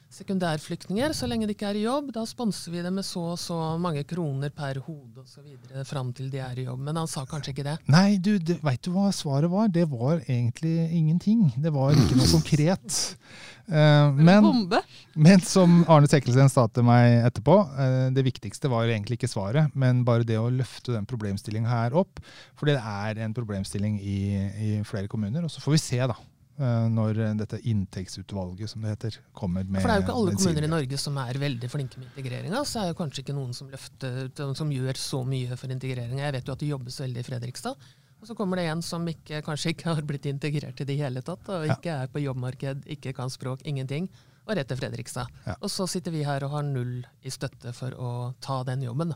sekundærflyktninger, 0.10 1.14
så 1.14 1.28
lenge 1.30 1.46
de 1.46 1.54
ikke 1.54 1.68
er 1.70 1.78
i 1.78 1.84
jobb, 1.84 2.10
da 2.16 2.24
sponser 2.28 2.74
vi 2.74 2.82
dem 2.82 2.96
med 2.98 3.06
så 3.06 3.22
og 3.36 3.38
så 3.38 3.58
mange 3.82 4.02
kroner 4.10 4.50
per 4.50 4.80
hode 4.82 5.22
osv. 5.22 5.52
fram 5.86 6.10
til 6.18 6.32
de 6.34 6.42
er 6.42 6.58
i 6.58 6.66
jobb. 6.66 6.82
Men 6.88 6.98
han 6.98 7.10
sa 7.10 7.26
kanskje 7.30 7.54
ikke 7.54 7.68
det. 7.68 7.76
Nei, 7.94 8.18
du, 8.18 8.34
veit 8.66 8.82
du 8.86 8.90
hva 8.96 9.12
svaret 9.14 9.52
var? 9.52 9.70
Det 9.74 9.86
var 9.92 10.24
egentlig 10.26 10.90
ingenting. 10.98 11.46
Det 11.62 11.74
var 11.76 11.94
ikke 11.94 12.18
noe 12.20 12.34
konkret. 12.34 13.00
Uh, 13.70 14.16
men, 14.18 14.42
Bombe! 14.42 14.80
men 15.14 15.44
som 15.46 15.84
Arne 15.94 16.08
Sekkelsen 16.10 16.50
sa 16.50 16.64
til 16.74 16.88
meg 16.88 17.20
etterpå, 17.28 17.54
uh, 17.70 18.08
det 18.10 18.24
viktigste 18.26 18.72
var 18.74 18.90
egentlig 18.90 19.20
ikke 19.20 19.30
svaret, 19.30 19.76
men 19.78 20.00
bare 20.08 20.26
det 20.26 20.40
å 20.42 20.48
løfte 20.50 20.96
den 20.96 21.06
problemstillingen 21.06 21.70
her 21.70 21.94
opp. 22.02 22.18
For 22.58 22.66
det 22.72 22.80
er 22.82 23.22
en 23.22 23.36
problemstilling 23.38 24.00
i, 24.02 24.18
i 24.42 24.72
flere 24.90 25.06
kommuner. 25.12 25.46
Og 25.46 25.54
så 25.54 25.62
får 25.62 25.78
vi 25.78 25.82
se, 25.84 26.02
da. 26.10 26.18
Eh, 26.60 26.88
Når 26.92 27.20
dette 27.40 27.60
inntektsutvalget, 27.72 28.70
som 28.70 28.82
det 28.84 28.90
heter, 28.96 29.18
kommer 29.34 29.64
med 29.64 29.82
For 29.82 29.90
det 29.90 29.96
er 29.96 30.02
jo 30.02 30.06
ikke 30.08 30.18
alle 30.22 30.36
kommuner 30.36 30.68
i 30.68 30.72
Norge 30.76 30.98
som 31.02 31.18
er 31.18 31.40
veldig 31.42 31.70
flinke 31.72 32.00
med 32.02 32.12
integreringa. 32.14 32.62
Så 32.68 32.82
er 32.84 32.92
det 32.92 32.98
kanskje 33.00 33.24
ikke 33.24 33.36
noen 33.38 33.54
som 33.56 33.70
løfter, 33.72 34.30
som 34.56 34.70
gjør 34.76 35.00
så 35.00 35.24
mye 35.28 35.58
for 35.60 35.72
integreringa. 35.72 36.24
Jeg 36.28 36.38
vet 36.40 36.48
jo 36.48 36.54
at 36.58 36.60
det 36.66 36.72
jobbes 36.74 37.00
veldig 37.02 37.24
i 37.24 37.28
Fredrikstad. 37.30 37.90
Og 38.20 38.28
så 38.28 38.36
kommer 38.36 38.60
det 38.60 38.66
en 38.68 38.82
som 38.84 39.06
ikke, 39.08 39.42
kanskje 39.46 39.72
ikke 39.74 39.94
har 39.94 40.02
blitt 40.04 40.26
integrert 40.28 40.82
i 40.84 40.88
det 40.90 40.98
hele 41.00 41.22
tatt, 41.24 41.48
og 41.48 41.66
Ja. 41.68 41.76
ikke 41.78 41.94
er 42.04 42.08
på 42.12 42.20
jobbmarked, 42.20 42.84
ikke 42.86 43.14
kan 43.16 43.30
språk, 43.30 43.62
ingenting. 43.64 44.10
Og 44.48 44.56
rett 44.58 44.68
til 44.68 44.78
Fredrikstad. 44.78 45.28
Ja. 45.46 45.56
Og 45.62 45.70
så 45.70 45.88
sitter 45.88 46.12
vi 46.12 46.24
her 46.26 46.44
og 46.44 46.52
har 46.52 46.64
null 46.64 47.06
i 47.24 47.30
støtte 47.30 47.72
for 47.74 47.92
å 47.92 48.34
ta 48.42 48.64
den 48.64 48.82
jobben. 48.82 49.10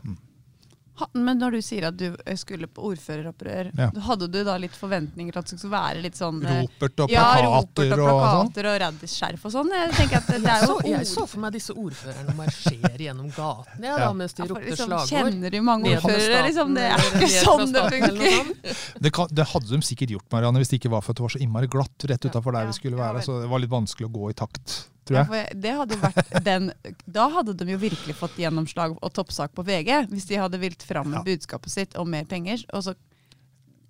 Ha, 1.00 1.08
men 1.18 1.40
når 1.42 1.56
du 1.56 1.60
sier 1.66 1.88
at 1.88 1.96
du 1.98 2.04
eh, 2.14 2.36
skulle 2.38 2.68
på 2.70 2.84
ordføreropprør, 2.92 3.72
Ja. 3.74 3.88
hadde 4.06 4.28
du 4.30 4.36
da 4.46 4.52
litt 4.62 4.76
forventninger 4.78 5.32
til 5.34 5.40
at 5.40 5.48
det 5.50 5.58
skulle 5.58 5.72
være 5.74 6.02
litt 6.04 6.14
sånn 6.20 6.38
eh, 6.46 6.60
Ropert 6.62 7.00
og 7.02 7.10
plakater, 7.10 7.14
ja, 7.16 7.48
ropert 7.48 7.94
og 7.98 8.04
og 8.04 8.20
plakater 8.20 8.68
og 8.70 8.76
raddisskjerf 8.84 9.48
og 9.48 9.54
sånn? 9.56 9.72
Jeg 9.74 9.90
tenker 9.98 10.20
at 10.20 10.30
det 10.30 10.52
er 10.54 10.66
jo 10.68 10.76
ord. 10.76 10.86
jeg 10.92 11.08
så 11.10 11.26
for 11.26 11.42
meg 11.42 11.56
disse 11.56 11.74
ordførerne 11.74 12.36
marsjere 12.38 13.02
gjennom 13.08 13.32
gatene 13.34 13.90
ja, 13.90 13.98
da, 14.04 14.12
mens 14.14 14.38
de 14.38 14.44
Ja, 14.44 14.48
ropte 14.52 14.70
liksom, 14.70 14.86
slagord. 14.94 15.10
Kjenner 15.10 15.50
de 15.56 15.64
mange 15.66 15.96
ordførere? 15.96 16.42
Liksom, 16.46 16.74
det 16.78 16.86
er 16.92 17.04
ikke 17.10 17.32
sånn 17.34 17.74
det 17.74 17.84
funker. 17.96 18.54
Det, 19.02 19.10
kan, 19.18 19.34
det 19.34 19.48
hadde 19.50 19.74
de 19.74 19.82
sikkert 19.90 20.14
gjort, 20.14 20.28
Marianne, 20.30 20.62
hvis 20.62 20.70
det 20.70 20.78
ikke 20.78 20.94
var 20.94 21.02
for 21.02 21.10
at 21.10 21.18
det 21.18 21.26
var 21.26 21.34
så 21.34 21.42
innmari 21.42 21.66
glatt 21.74 22.06
rett 22.06 22.30
utafor 22.30 22.54
der 22.54 22.68
Ja, 22.68 22.70
vi 22.70 22.78
skulle 22.78 23.02
være. 23.02 23.22
Så 23.26 23.40
det 23.42 23.50
var 23.50 23.58
litt 23.66 23.74
vanskelig 23.74 24.06
å 24.06 24.14
gå 24.14 24.30
i 24.30 24.38
takt, 24.38 24.84
tror 25.04 25.18
jeg. 25.20 25.30
Ja, 25.30 25.54
det 25.64 25.72
hadde 25.78 25.96
vært 26.02 26.44
den, 26.44 26.72
da 27.06 27.28
hadde 27.28 27.54
de 27.56 27.70
jo 27.72 27.78
virkelig 27.78 28.14
fått 28.18 28.36
gjennomslag 28.40 28.96
og 29.00 29.12
toppsak 29.16 29.54
på 29.54 29.64
VG, 29.64 30.06
hvis 30.12 30.26
de 30.30 30.36
hadde 30.40 30.58
vilt 30.62 30.82
fram 30.82 31.10
med 31.10 31.20
Ja. 31.20 31.24
budskapet 31.34 31.70
sitt 31.70 31.96
om 31.96 32.08
mer 32.10 32.24
penger, 32.24 32.64
og 32.72 32.82
så 32.82 32.94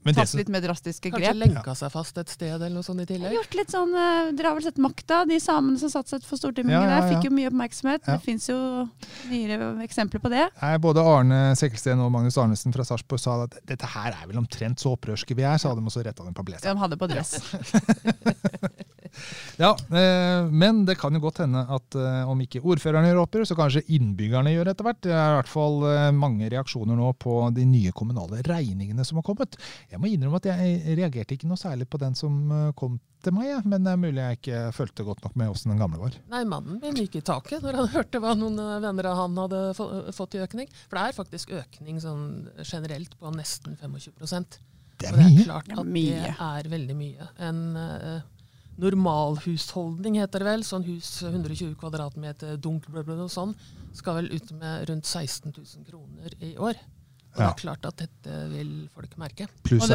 Men 0.04 0.12
tatt 0.18 0.28
som, 0.28 0.36
litt 0.36 0.50
mer 0.52 0.60
drastiske 0.60 1.08
Kanskje 1.08 1.30
grep. 1.32 1.38
lenka 1.40 1.72
seg 1.74 1.88
fast 1.90 2.18
et 2.20 2.28
sted 2.28 2.52
eller 2.60 2.68
noe 2.74 2.82
sånt 2.84 3.00
i 3.00 3.06
tillegg. 3.08 3.32
Gjort 3.32 3.54
litt 3.56 3.70
sånn, 3.72 3.88
eh, 3.96 4.32
Dere 4.36 4.48
har 4.50 4.54
vel 4.58 4.62
sett 4.66 4.76
Makta, 4.76 5.22
de 5.26 5.38
samene 5.40 5.78
som 5.80 5.88
satte 5.88 6.10
seg 6.12 6.22
for 6.28 6.36
Stortinget 6.36 6.74
Ja, 6.76 6.82
ja, 6.84 7.00
der, 7.00 7.08
fikk 7.14 7.24
jo 7.24 7.30
mye 7.32 7.48
oppmerksomhet. 7.48 8.02
Ja. 8.06 8.18
Det 8.18 8.22
fins 8.22 8.46
jo 8.50 8.58
nyere 9.30 9.80
eksempler 9.80 10.20
på 10.20 10.28
det. 10.28 10.50
Nei, 10.60 10.76
både 10.76 11.00
Arne 11.00 11.54
Sekkelsten 11.56 11.98
og 12.04 12.12
Magnus 12.12 12.36
Arnesen 12.36 12.70
fra 12.76 12.84
Sarpsborg 12.84 13.18
sa 13.18 13.38
at 13.44 13.56
dette 13.64 13.86
her 13.86 14.12
er 14.12 14.26
vel 14.28 14.36
omtrent 14.44 14.76
så 14.76 14.92
opprørske 14.94 15.34
vi 15.34 15.42
er, 15.42 15.56
så 15.56 15.70
hadde 15.72 15.80
de 15.80 15.88
også 15.88 16.04
retta 16.04 16.22
dem 16.22 16.34
på 16.34 16.44
blesa. 16.44 16.68
De 16.74 16.78
hadde 16.84 16.98
på 17.00 17.08
dress. 17.08 17.40
Ja, 19.60 19.70
eh, 20.00 20.50
men 20.50 20.82
det 20.88 20.96
kan 21.00 21.14
jo 21.14 21.22
godt 21.22 21.42
hende 21.44 21.62
at 21.76 21.96
eh, 21.98 22.30
om 22.30 22.40
ikke 22.42 22.62
ordførerne 22.64 23.10
gjør 23.10 23.22
opprør, 23.22 23.46
så 23.48 23.56
kanskje 23.58 23.84
innbyggerne 23.94 24.52
gjør 24.54 24.72
etter 24.72 24.88
hvert. 24.88 25.00
Det 25.06 25.14
er 25.14 25.32
i 25.32 25.38
hvert 25.38 25.50
fall 25.52 25.80
eh, 25.90 26.10
mange 26.16 26.50
reaksjoner 26.52 26.98
nå 26.98 27.12
på 27.22 27.38
de 27.54 27.66
nye 27.68 27.94
kommunale 27.96 28.42
regningene 28.46 29.06
som 29.06 29.20
har 29.20 29.26
kommet. 29.26 29.58
Jeg 29.92 30.02
må 30.02 30.10
innrømme 30.10 30.40
at 30.42 30.50
jeg 30.50 30.98
reagerte 30.98 31.36
ikke 31.36 31.50
noe 31.50 31.60
særlig 31.60 31.88
på 31.90 32.00
den 32.02 32.18
som 32.18 32.72
kom 32.78 32.98
til 33.24 33.32
meg, 33.32 33.64
men 33.64 33.86
det 33.86 33.94
er 33.94 34.00
mulig 34.00 34.20
jeg 34.20 34.38
ikke 34.40 34.58
fulgte 34.76 35.06
godt 35.06 35.22
nok 35.24 35.38
med 35.40 35.52
åssen 35.54 35.72
den 35.72 35.80
gamle 35.80 36.02
var. 36.02 36.18
Nei, 36.32 36.42
mannen 36.48 36.80
min 36.82 36.98
gikk 36.98 37.16
i 37.20 37.24
taket 37.24 37.64
når 37.64 37.78
han 37.80 37.90
hørte 37.96 38.20
hva 38.20 38.34
noen 38.36 38.58
venner 38.84 39.08
av 39.10 39.22
han 39.22 39.40
hadde 39.44 39.62
fått 40.16 40.36
i 40.36 40.42
økning. 40.44 40.68
For 40.88 40.98
det 40.98 41.06
er 41.06 41.18
faktisk 41.22 41.54
økning 41.62 42.02
sånn 42.02 42.28
generelt 42.60 43.16
på 43.20 43.32
nesten 43.34 43.78
25 43.80 44.12
Og 44.20 44.28
Det 45.00 45.08
er 45.08 45.16
det 45.16 45.24
er 45.24 45.32
mye. 45.32 45.44
klart 45.46 45.70
Det 45.70 45.74
er 45.74 45.80
at 45.80 46.38
det 46.38 46.46
er 46.50 46.70
veldig 46.74 46.96
mye. 46.98 47.28
En 47.48 47.62
uh, 47.78 48.20
normalhusholdning 48.80 50.18
heter 50.18 50.42
det 50.42 50.48
vel, 50.48 50.64
sånn 50.66 50.84
hus 50.88 51.10
120 51.22 51.76
kvadratmeter, 51.78 52.56
dunk, 52.60 52.88
bla, 52.90 53.04
bla, 53.06 53.16
bla, 53.20 53.28
sånn, 53.30 53.54
skal 53.94 54.18
vel 54.20 54.32
ut 54.34 54.52
med 54.58 54.88
rundt 54.90 55.06
16 55.06 55.52
000 55.54 55.88
kroner 55.88 56.36
i 56.42 56.54
år. 56.58 56.78
Og 57.34 57.40
det 57.40 57.48
er 57.48 57.58
klart 57.58 57.86
at 57.88 57.98
dette 58.04 58.38
vil 58.52 58.74
folk 58.94 59.16
merke. 59.18 59.48
Pluss 59.66 59.86
Og 59.86 59.90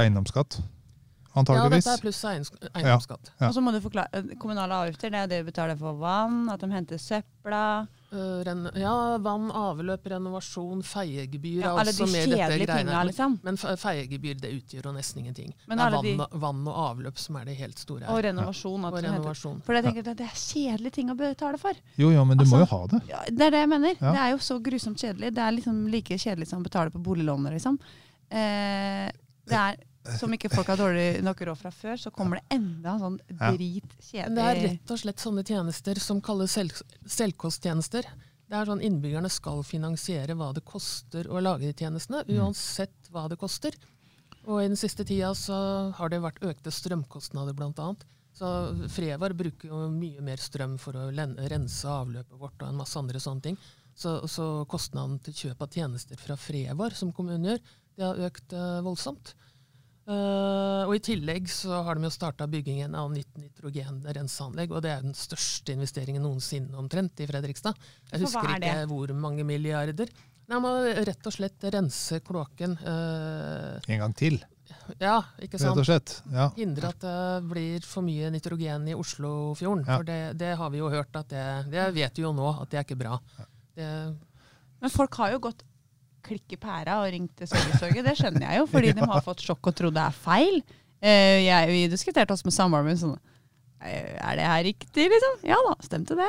eiendomsskatt, 1.48 1.64
Ja, 1.64 1.70
dette 1.78 1.94
er 1.94 2.04
pluss 2.04 2.24
eiendomsskatt. 2.26 3.32
Ja. 3.40 3.48
Og 3.48 3.54
så 3.54 3.62
må 3.62 3.72
du 3.72 3.80
forklare 3.82 4.08
eh, 4.14 4.36
Kommunale 4.40 4.74
avgifter, 4.74 5.10
det 5.12 5.20
er 5.24 5.28
det 5.28 5.46
du 5.46 5.52
betaler 5.52 5.78
for 5.80 5.94
vann, 5.94 6.50
at 6.50 6.60
de 6.60 6.72
henter 6.72 6.98
søpla 6.98 7.88
Uh, 8.10 8.42
ren, 8.42 8.64
ja, 8.74 9.18
vann, 9.22 9.52
avløp, 9.54 10.08
renovasjon, 10.10 10.80
feiegebyr 10.82 11.60
ja, 11.62 11.76
er 11.78 11.92
også 11.92 12.08
med 12.10 12.24
i 12.26 12.32
dette 12.32 12.56
greiene. 12.66 13.04
liksom. 13.06 13.36
Men 13.46 13.60
feiegebyr 13.62 14.40
det 14.42 14.50
utgjør 14.56 14.88
jo 14.90 14.94
nesten 14.96 15.20
ingenting. 15.22 15.52
Men 15.70 15.78
det 15.78 15.86
er 15.86 15.94
vann, 15.94 16.08
de- 16.08 16.40
vann, 16.42 16.64
og 16.66 16.80
avløp 16.88 17.20
som 17.22 17.38
er 17.38 17.46
det 17.46 17.54
helt 17.60 17.78
store 17.78 18.10
Og 18.10 18.24
renovasjon. 18.26 18.88
At 18.90 18.98
Og 18.98 19.04
renovasjon. 19.06 19.62
For 19.62 19.78
jeg 19.78 19.86
tenker 19.86 20.10
at 20.10 20.18
det 20.18 20.26
er 20.26 20.42
kjedelige 20.42 20.92
ting 20.98 21.12
å 21.14 21.18
betale 21.20 21.62
for. 21.62 21.78
Jo, 22.02 22.10
jo, 22.10 22.26
men 22.26 22.42
du 22.42 22.46
må 22.46 22.58
Altså- 22.58 22.64
jo 22.66 22.66
ha 22.74 22.88
det. 22.88 23.02
Ja, 23.14 23.22
det 23.30 23.46
er 23.46 23.52
det 23.52 23.60
jeg 23.62 23.70
mener. 23.70 23.94
Ja. 24.02 24.12
Det 24.18 24.20
er 24.26 24.30
jo 24.32 24.38
så 24.50 24.58
grusomt 24.60 24.98
kjedelig. 24.98 25.30
Det 25.36 25.44
er 25.46 25.52
liksom 25.52 25.88
like 25.92 26.18
kjedelig 26.18 26.48
som 26.48 26.64
å 26.64 26.64
betale 26.66 26.90
på 26.90 27.04
boliglånet, 27.04 27.54
liksom. 27.54 27.78
Eh, 28.32 29.12
det 29.46 29.54
er, 29.54 29.78
som 30.18 30.34
ikke 30.34 30.50
folk 30.54 30.68
har 30.72 30.78
dårlig 30.80 31.22
nok 31.24 31.42
råd 31.50 31.58
fra 31.60 31.72
før, 31.72 31.96
så 32.02 32.12
kommer 32.16 32.40
det 32.40 32.58
enda 32.58 32.96
sånn 33.02 33.20
dritkjedelig 33.28 34.36
det 34.36 34.46
er 34.48 34.62
rett 34.66 34.92
og 34.96 35.00
slett 35.04 35.22
sånne 35.24 35.44
tjenester 35.46 36.00
som 36.02 36.22
kalles 36.26 36.52
selv, 36.58 36.74
selvkosttjenester. 37.06 38.08
Det 38.50 38.58
er 38.58 38.66
sånn 38.70 38.82
Innbyggerne 38.82 39.30
skal 39.30 39.62
finansiere 39.68 40.34
hva 40.38 40.52
det 40.56 40.64
koster 40.66 41.28
å 41.30 41.42
lage 41.42 41.68
de 41.68 41.74
tjenestene, 41.78 42.24
Mm. 42.26 42.40
uansett 42.40 43.10
hva 43.12 43.28
det 43.30 43.38
koster. 43.38 43.76
Og 44.48 44.64
i 44.64 44.68
den 44.68 44.76
siste 44.80 45.06
tida 45.06 45.34
så 45.36 45.92
har 45.94 46.10
det 46.10 46.22
vært 46.22 46.40
økte 46.42 46.72
strømkostnader, 46.72 47.54
bl.a. 47.54 47.96
Så 48.34 48.90
Frevar 48.90 49.34
bruker 49.36 49.68
jo 49.68 49.90
mye 49.92 50.22
mer 50.22 50.38
strøm 50.38 50.78
for 50.80 50.94
å 50.94 51.12
rense 51.14 51.86
avløpet 51.86 52.40
vårt 52.40 52.62
og 52.64 52.70
en 52.70 52.78
masse 52.78 52.98
andre 52.98 53.20
sånne 53.20 53.42
ting. 53.44 53.58
Så, 53.94 54.26
så 54.28 54.66
kostnaden 54.66 55.20
til 55.22 55.34
kjøp 55.34 55.62
av 55.62 55.70
tjenester 55.70 56.16
fra 56.18 56.38
Frevar, 56.40 56.92
som 56.96 57.12
kommunen 57.12 57.44
gjør, 57.52 57.60
det 58.00 58.06
har 58.06 58.16
økt 58.30 58.54
eh, 58.54 58.80
voldsomt. 58.82 59.34
Eh, 60.10 60.84
og 60.90 60.96
I 60.96 61.02
tillegg 61.06 61.50
så 61.54 61.84
har 61.86 62.00
de 62.00 62.08
jo 62.08 62.14
starta 62.14 62.48
byggingen 62.50 62.96
av 62.98 63.12
nytt 63.14 63.36
nitrogenrenseanlegg. 63.38 64.72
og 64.74 64.82
Det 64.82 64.94
er 64.96 65.04
den 65.06 65.14
største 65.18 65.76
investeringen 65.76 66.24
noensinne 66.26 66.78
omtrent 66.82 67.22
i 67.22 67.28
Fredrikstad. 67.30 67.78
Jeg 68.10 68.16
For 68.16 68.26
husker 68.26 68.50
er 68.56 68.64
ikke 68.64 68.88
hvor 68.90 69.14
mange 69.14 69.46
milliarder. 69.46 70.10
Nei, 70.50 70.58
Man 70.58 70.64
må 70.66 70.72
rett 71.06 71.28
og 71.30 71.36
slett 71.36 71.68
rense 71.76 72.22
kloakken. 72.26 72.74
Uh, 72.82 73.78
En 73.86 74.02
gang 74.02 74.16
til, 74.18 74.40
ja, 74.98 75.20
ikke 75.38 75.60
sant. 75.62 75.78
rett 75.78 75.84
og 75.84 75.86
slett. 75.92 76.16
Ja. 76.34 76.48
Hindre 76.58 76.90
at 76.90 77.06
det 77.06 77.50
blir 77.52 77.86
for 77.86 78.02
mye 78.06 78.32
nitrogen 78.34 78.88
i 78.90 78.98
Oslofjorden. 78.98 79.86
Ja. 79.86 80.00
For 80.00 80.10
det, 80.10 80.20
det 80.42 80.56
har 80.58 80.74
vi 80.74 80.82
jo 80.82 80.90
hørt 80.90 81.14
at 81.22 81.30
det 81.30 81.46
Det 81.70 81.86
vet 81.94 82.18
vi 82.18 82.26
jo 82.26 82.34
nå 82.34 82.50
at 82.64 82.70
det 82.74 82.82
er 82.82 82.88
ikke 82.88 82.98
bra. 82.98 83.20
Det, 83.78 83.92
Men 84.82 84.90
folk 84.90 85.14
har 85.22 85.36
jo 85.38 85.44
gått 85.52 85.62
klikk 86.26 86.56
i 86.56 86.60
pæra 86.62 87.00
og 87.04 87.10
ringt 87.14 87.36
til 87.40 87.48
servicetorget. 87.52 88.06
Det 88.10 88.18
skjønner 88.20 88.46
jeg 88.48 88.62
jo, 88.62 88.68
fordi 88.72 88.94
de 89.00 89.08
har 89.14 89.24
fått 89.26 89.46
sjokk 89.46 89.72
og 89.72 89.76
tror 89.80 89.96
det 89.96 90.04
er 90.06 90.20
feil. 90.26 90.62
Uh, 91.00 91.40
jeg, 91.46 91.72
vi 91.72 91.82
diskuterte 91.92 92.36
også 92.36 92.50
med 92.50 92.56
samboeren 92.58 92.88
min 92.90 92.98
sånn 93.00 93.16
eh, 93.80 94.18
Er 94.20 94.36
det 94.36 94.48
her 94.52 94.64
riktig, 94.68 95.06
liksom? 95.14 95.38
Ja 95.48 95.56
da, 95.70 95.78
stemte 95.86 96.18
det. 96.20 96.28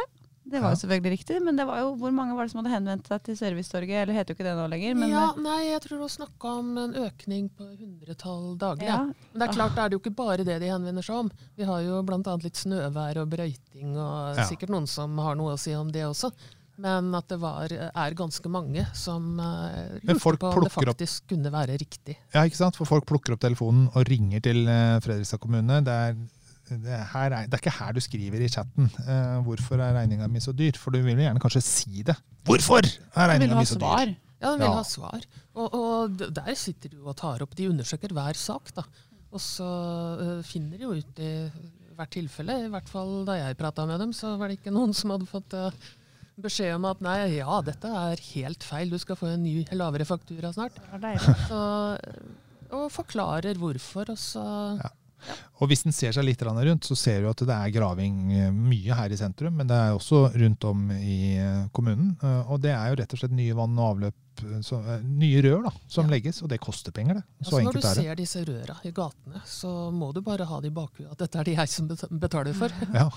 Det 0.50 0.58
var 0.58 0.72
jo 0.72 0.78
selvfølgelig 0.80 1.10
riktig, 1.12 1.36
men 1.46 1.54
det 1.58 1.62
var 1.68 1.78
jo, 1.78 1.90
hvor 2.00 2.10
mange 2.14 2.34
var 2.34 2.46
det 2.46 2.50
som 2.50 2.58
hadde 2.62 2.72
henvendt 2.72 3.06
seg 3.06 3.20
til 3.22 3.36
Servicetorget? 3.38 4.00
Eller 4.02 4.16
heter 4.16 4.32
jo 4.32 4.38
ikke 4.38 4.46
det 4.48 4.54
nå 4.58 4.64
lenger. 4.72 4.96
Men 4.98 5.12
ja, 5.12 5.26
nei, 5.38 5.58
jeg 5.68 5.82
tror 5.84 6.00
hun 6.02 6.10
snakka 6.10 6.54
om 6.58 6.72
en 6.80 6.96
økning 7.04 7.44
på 7.54 7.68
hundretall 7.68 8.56
daglig. 8.58 8.88
ja, 8.88 8.96
Men 9.04 9.36
det 9.44 9.46
er 9.46 9.54
klart, 9.54 9.76
det 9.76 9.84
er 9.84 9.92
det 9.92 9.98
jo 9.98 10.02
ikke 10.02 10.14
bare 10.18 10.46
det 10.48 10.56
de 10.64 10.72
henvender 10.72 11.06
seg 11.06 11.20
om. 11.20 11.28
Vi 11.60 11.68
har 11.68 11.84
jo 11.86 12.00
bl.a. 12.08 12.34
litt 12.42 12.58
snøvær 12.58 13.20
og 13.22 13.30
brøyting, 13.36 13.92
og 13.94 14.40
Ja. 14.40 14.48
sikkert 14.48 14.74
noen 14.74 14.88
som 14.90 15.14
har 15.22 15.38
noe 15.38 15.54
å 15.54 15.60
si 15.60 15.76
om 15.78 15.92
det 15.94 16.02
også. 16.08 16.32
Men 16.80 17.10
at 17.18 17.28
det 17.28 17.36
var, 17.42 17.72
er 17.72 18.14
ganske 18.18 18.50
mange 18.52 18.84
som 18.96 19.36
uh, 19.36 19.98
lurte 20.00 20.36
på 20.40 20.50
om 20.50 20.64
det 20.64 20.72
faktisk 20.72 21.24
opp- 21.26 21.32
kunne 21.34 21.52
være 21.52 21.76
riktig. 21.82 22.14
Ja, 22.32 22.44
ikke 22.48 22.56
sant? 22.60 22.78
For 22.80 22.88
folk 22.88 23.04
plukker 23.10 23.34
opp 23.36 23.42
telefonen 23.44 23.88
og 23.92 24.06
ringer 24.08 24.40
til 24.44 24.62
eh, 24.70 24.96
Fredrikstad 25.04 25.42
kommune. 25.42 25.80
Det 25.84 25.96
er, 26.06 26.14
det, 26.70 26.94
er 26.96 27.04
her 27.12 27.34
er, 27.36 27.50
det 27.50 27.58
er 27.58 27.62
ikke 27.64 27.74
her 27.80 27.92
du 27.96 28.00
skriver 28.04 28.40
i 28.46 28.48
chatten 28.48 28.88
uh, 29.02 29.42
'hvorfor 29.44 29.82
er 29.82 29.92
regninga 29.98 30.28
mi 30.32 30.40
så 30.40 30.54
dyr'? 30.56 30.78
For 30.80 30.94
du 30.94 31.02
vil 31.04 31.18
jo 31.18 31.26
gjerne 31.26 31.42
kanskje 31.42 31.62
si 31.66 32.02
det. 32.06 32.16
Hvorfor 32.48 32.80
er 32.86 33.28
regninga 33.34 33.58
mi 33.60 33.66
så 33.68 33.76
dyr? 33.82 34.14
Ja, 34.40 34.54
den 34.54 34.62
vil 34.62 34.70
Ja. 34.70 34.78
ha 34.80 34.84
svar. 34.88 35.20
Og, 35.54 35.74
og 35.76 36.16
der 36.32 36.54
sitter 36.56 36.88
du 36.94 37.02
og 37.04 37.16
tar 37.20 37.42
opp. 37.44 37.52
De 37.58 37.68
undersøker 37.68 38.08
hver 38.16 38.38
sak, 38.40 38.72
da. 38.74 38.86
Og 39.30 39.38
så 39.44 39.66
uh, 40.16 40.42
finner 40.42 40.78
de 40.80 40.86
jo 40.88 40.94
ut 40.96 41.20
i 41.20 41.32
hvert 41.98 42.10
tilfelle. 42.16 42.54
I 42.64 42.70
hvert 42.72 42.88
fall 42.88 43.26
da 43.28 43.34
jeg 43.36 43.58
prata 43.60 43.84
med 43.84 44.00
dem, 44.00 44.12
så 44.16 44.32
var 44.40 44.48
det 44.48 44.56
ikke 44.62 44.72
noen 44.72 44.94
som 44.96 45.12
hadde 45.12 45.26
fått 45.28 45.52
eh, 45.52 45.74
beskjed 46.42 46.74
om 46.76 46.84
at 46.90 47.00
nei, 47.04 47.18
ja, 47.38 47.60
dette 47.66 47.88
er 47.88 48.22
helt 48.34 48.62
feil, 48.66 48.90
du 48.90 48.98
skal 48.98 49.16
få 49.16 49.32
en 49.34 49.42
ny, 49.44 49.64
lavere 49.72 50.04
faktura 50.08 50.52
snart. 50.56 50.78
Så, 51.48 51.60
og 52.70 52.88
forklarer 52.94 53.58
hvorfor, 53.60 54.10
og 54.14 54.18
så 54.18 54.46
Ja. 54.80 54.90
Og 55.60 55.68
hvis 55.68 55.82
en 55.84 55.92
ser 55.92 56.14
seg 56.16 56.24
litt 56.24 56.40
rundt, 56.40 56.86
så 56.88 56.96
ser 56.96 57.20
du 57.20 57.26
at 57.28 57.36
det 57.44 57.52
er 57.52 57.72
graving 57.74 58.32
eh, 58.32 58.50
mye 58.56 58.94
her 58.96 59.12
i 59.12 59.18
sentrum, 59.20 59.52
men 59.52 59.68
det 59.68 59.76
er 59.76 59.92
også 59.92 60.30
rundt 60.32 60.64
om 60.64 60.86
i 60.96 61.36
eh, 61.36 61.66
kommunen. 61.76 62.14
Eh, 62.24 62.48
Og 62.50 62.62
det 62.64 62.70
er 62.72 62.88
jo 62.88 62.96
rett 63.02 63.12
og 63.12 63.20
slett 63.20 63.34
nye 63.36 63.52
vann 63.58 63.76
og 63.76 63.90
avløp, 63.98 64.14
eh, 64.46 64.62
så, 64.64 64.78
eh, 64.80 65.02
nye 65.04 65.42
rør 65.44 65.66
da, 65.68 65.74
som 65.92 66.06
Ja. 66.08 66.14
legges, 66.16 66.40
og 66.42 66.48
det 66.48 66.58
koster 66.64 66.90
penger 66.96 67.20
det. 67.20 67.24
Så 67.42 67.44
Altså, 67.44 67.52
når 67.52 67.60
du 67.60 67.68
enkelt 67.68 67.84
er 67.84 67.94
det. 68.00 68.04
ser 68.06 68.14
disse 68.22 68.44
røra 68.48 68.78
i 68.88 68.92
gatene, 68.96 69.42
så 69.44 69.74
må 69.92 70.08
du 70.14 70.22
bare 70.22 70.46
ha 70.48 70.60
det 70.64 70.72
i 70.72 70.74
bakhuet 70.80 71.12
at 71.12 71.18
dette 71.18 71.36
er 71.38 71.44
det 71.44 71.56
jeg 71.58 71.68
som 71.68 71.92
betaler 72.18 72.54
for. 72.56 72.72
Ja, 72.94 73.10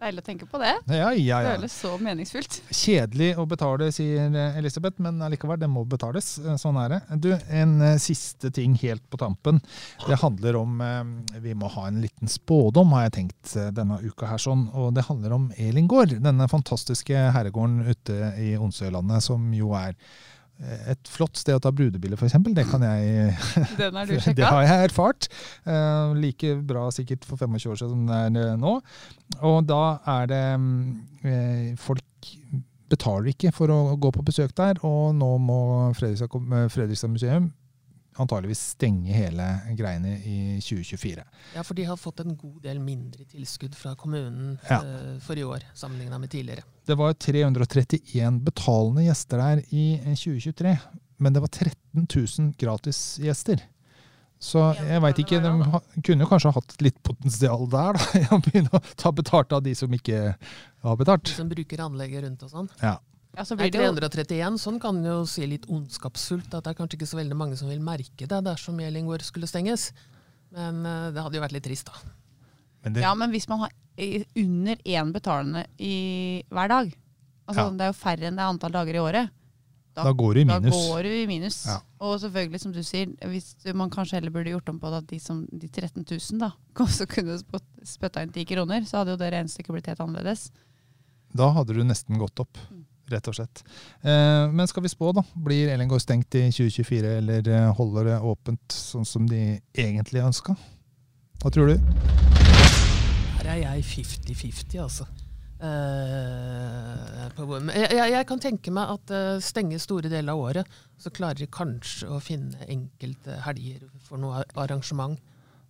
Deilig 0.00 0.22
å 0.22 0.24
tenke 0.24 0.46
på 0.48 0.58
det. 0.62 0.72
ja, 0.88 1.10
ja. 1.12 1.40
Det 1.40 1.50
ja. 1.50 1.56
føles 1.58 1.74
så 1.76 1.90
meningsfullt. 2.00 2.54
Kjedelig 2.72 3.30
å 3.38 3.44
betale, 3.48 3.90
sier 3.92 4.32
Elisabeth, 4.58 5.00
men 5.04 5.20
allikevel, 5.22 5.58
det 5.60 5.68
må 5.70 5.84
betales. 5.88 6.32
Eh, 6.40 6.56
Sånn 6.60 6.78
er 6.80 6.94
det. 6.94 7.00
Du, 7.20 7.28
En 7.52 7.74
eh, 7.84 7.98
siste 8.00 8.50
ting 8.54 8.74
helt 8.80 9.04
på 9.12 9.20
tampen. 9.20 9.60
Det 10.06 10.18
handler 10.22 10.56
om 10.62 10.80
eh, 10.84 11.38
Vi 11.44 11.54
må 11.58 11.68
ha 11.76 11.86
en 11.90 12.00
liten 12.02 12.32
spådom, 12.32 12.96
har 12.96 13.08
jeg 13.08 13.16
tenkt 13.18 13.54
denne 13.76 14.00
uka 14.00 14.30
her. 14.32 14.40
sånn, 14.40 14.68
Og 14.72 14.94
det 14.96 15.04
handler 15.10 15.36
om 15.36 15.50
Elingård. 15.60 16.16
Denne 16.24 16.48
fantastiske 16.48 17.26
herregården 17.36 17.84
ute 17.90 18.34
i 18.40 18.54
Onsøylandet, 18.56 19.22
som 19.28 19.52
jo 19.56 19.74
er 19.76 19.94
et 20.60 21.08
flott 21.08 21.38
sted 21.40 21.56
å 21.56 21.62
ta 21.62 21.72
brudebilde, 21.72 22.18
f.eks. 22.18 22.36
Det 22.52 22.66
kan 22.68 22.84
jeg 22.84 23.32
Den 23.80 23.96
har 23.96 24.08
du 24.08 24.16
det 24.38 24.44
har 24.46 24.66
jeg 24.66 24.90
erfart. 24.90 25.30
Eh, 25.64 26.12
like 26.20 26.54
bra 26.68 26.88
sikkert 26.94 27.24
for 27.28 27.40
25 27.40 27.72
år 27.72 27.80
siden 27.80 27.94
som 27.94 28.06
det 28.10 28.18
er 28.26 28.52
eh, 28.52 28.58
nå. 28.60 28.74
Og 29.48 29.62
da 29.68 29.84
er 30.18 30.30
det 30.30 30.44
mm, 30.60 30.76
eh, 31.24 31.66
Folk 31.80 32.04
betaler 32.90 33.30
ikke 33.30 33.52
for 33.54 33.70
å 33.70 33.96
gå 34.02 34.10
på 34.12 34.24
besøk 34.26 34.52
der, 34.58 34.80
og 34.86 35.14
nå 35.14 35.30
må 35.38 35.60
Fredrikstad, 35.94 36.70
Fredrikstad 36.74 37.12
museum 37.12 37.52
antageligvis 38.20 38.62
stenge 38.74 39.12
hele 39.14 39.46
greiene 39.78 40.14
i 40.26 40.36
2024. 40.62 41.24
Ja, 41.56 41.64
for 41.66 41.78
de 41.78 41.86
har 41.88 41.98
fått 42.00 42.20
en 42.24 42.36
god 42.38 42.60
del 42.64 42.80
mindre 42.84 43.24
tilskudd 43.30 43.74
fra 43.78 43.94
kommunen 43.98 44.58
Ja. 44.70 44.80
eh, 44.84 45.18
for 45.24 45.38
i 45.40 45.44
år, 45.44 45.64
sammenligna 45.74 46.18
med 46.20 46.30
tidligere. 46.32 46.62
Det 46.86 46.96
var 46.98 47.12
331 47.14 48.40
betalende 48.44 49.04
gjester 49.08 49.38
der 49.42 49.62
i 49.70 49.84
eh, 49.98 50.14
2023, 50.14 50.76
men 51.20 51.32
det 51.36 51.42
var 51.44 51.48
13 51.52 52.06
000 52.06 52.54
gratisgjester. 52.60 53.60
Så 54.40 54.62
jeg 54.88 55.02
veit 55.04 55.18
ikke, 55.20 55.36
de 55.44 55.50
kunne 56.06 56.24
kanskje 56.30 56.52
hatt 56.56 56.72
litt 56.80 56.96
potensial 57.04 57.66
der, 57.68 57.98
da. 57.98 58.20
Å 58.34 58.38
begynne 58.40 58.72
å 58.72 58.80
ta 58.96 59.10
betalt 59.12 59.52
av 59.52 59.60
de 59.66 59.74
som 59.76 59.92
ikke 59.92 60.30
har 60.80 60.96
betalt. 60.96 61.28
De 61.28 61.34
som 61.42 61.50
bruker 61.50 61.82
anlegget 61.84 62.24
rundt 62.24 62.46
og 62.46 62.52
sånn. 62.54 62.70
Ja. 62.80 62.94
Ja, 63.36 63.44
så 63.46 63.54
blir 63.56 63.70
det 63.70 63.78
331, 63.78 64.56
sånn 64.58 64.80
kan 64.82 64.98
jo 65.06 65.20
si 65.30 65.46
litt 65.46 65.66
ondskapsfullt 65.70 66.54
at 66.58 66.64
det 66.66 66.72
er 66.72 66.78
kanskje 66.80 66.98
ikke 66.98 67.06
så 67.12 67.20
veldig 67.20 67.36
mange 67.38 67.56
som 67.56 67.68
vil 67.70 67.80
merke 67.80 68.26
det 68.26 68.40
dersom 68.44 68.80
Jelingård 68.82 69.22
skulle 69.22 69.46
stenges. 69.46 69.92
Men 70.50 70.80
eh, 70.84 71.10
det 71.14 71.22
hadde 71.22 71.38
jo 71.38 71.44
vært 71.44 71.54
litt 71.54 71.64
trist, 71.68 71.86
da. 71.86 72.10
Men 72.84 72.96
det, 72.96 73.04
Ja, 73.04 73.12
men 73.14 73.30
hvis 73.30 73.46
man 73.48 73.60
har 73.66 73.70
under 74.40 74.76
én 74.88 75.12
betalende 75.12 75.66
i 75.78 76.42
hver 76.50 76.68
dag 76.72 76.94
altså 77.50 77.64
Ja. 77.66 77.70
Det 77.74 77.82
er 77.84 77.90
jo 77.90 77.98
færre 77.98 78.26
enn 78.30 78.36
det 78.38 78.42
er 78.44 78.48
antall 78.54 78.72
dager 78.72 78.94
i 78.94 79.00
året. 79.02 79.30
da 79.94 80.12
går 80.12 80.34
det 80.34 80.40
i 80.40 80.44
Da 80.48 80.60
minus. 80.60 80.76
går 80.88 81.02
du 81.02 81.08
i 81.10 81.26
minus. 81.26 81.66
Ja. 81.66 81.80
Og 82.00 82.20
selvfølgelig, 82.22 82.60
som 82.62 82.72
du 82.72 82.82
sier, 82.82 83.06
hvis 83.26 83.56
man 83.74 83.90
kanskje 83.90 84.14
heller 84.20 84.30
burde 84.30 84.50
gjort 84.54 84.68
om 84.70 84.78
på 84.80 84.86
at 84.96 85.06
de, 85.10 85.18
som, 85.18 85.46
de 85.52 85.68
13 85.68 86.06
000 86.08 86.38
da, 86.40 86.52
også 86.76 87.06
kunne 87.10 87.36
spytta 87.84 88.22
inn 88.22 88.32
10 88.32 88.44
kroner, 88.46 88.86
så 88.86 88.98
hadde 89.02 89.10
jo 89.16 89.20
det 89.20 89.32
regnestykket 89.34 89.74
blitt 89.74 89.86
helt 89.90 90.00
annerledes. 90.00 90.50
Da 91.34 91.50
hadde 91.52 91.74
du 91.74 91.82
nesten 91.84 92.18
gått 92.18 92.38
opp, 92.40 92.56
Mm. 92.70 92.79
Rett 93.12 93.30
og 93.30 93.36
slett. 93.38 93.62
Eh, 94.02 94.46
men 94.52 94.68
skal 94.70 94.84
vi 94.84 94.92
spå, 94.92 95.12
da? 95.16 95.24
Blir 95.46 95.72
Elengård 95.74 96.02
stengt 96.04 96.34
i 96.38 96.46
2024, 96.50 97.14
eller 97.22 97.48
eh, 97.50 97.70
holder 97.78 98.12
det 98.12 98.18
åpent 98.32 98.76
sånn 98.76 99.08
som 99.08 99.26
de 99.30 99.58
egentlig 99.76 100.22
ønska? 100.24 100.56
Hva 101.40 101.50
tror 101.54 101.72
du? 101.72 101.90
Her 103.40 103.52
er 103.54 103.62
jeg 103.64 103.86
50-50, 103.94 104.78
altså. 104.84 105.08
Eh, 105.60 107.30
jeg, 107.76 107.88
jeg, 107.92 108.12
jeg 108.14 108.26
kan 108.28 108.40
tenke 108.40 108.72
meg 108.72 108.92
at 108.94 109.12
uh, 109.12 109.40
stenger 109.44 109.80
store 109.82 110.08
deler 110.12 110.32
av 110.32 110.40
året, 110.40 110.78
så 111.00 111.12
klarer 111.12 111.42
de 111.42 111.48
kanskje 111.52 112.08
å 112.08 112.20
finne 112.24 112.64
enkelte 112.68 113.36
helger 113.44 113.84
for 114.06 114.20
noe 114.20 114.40
ar- 114.42 114.54
arrangement. 114.64 115.18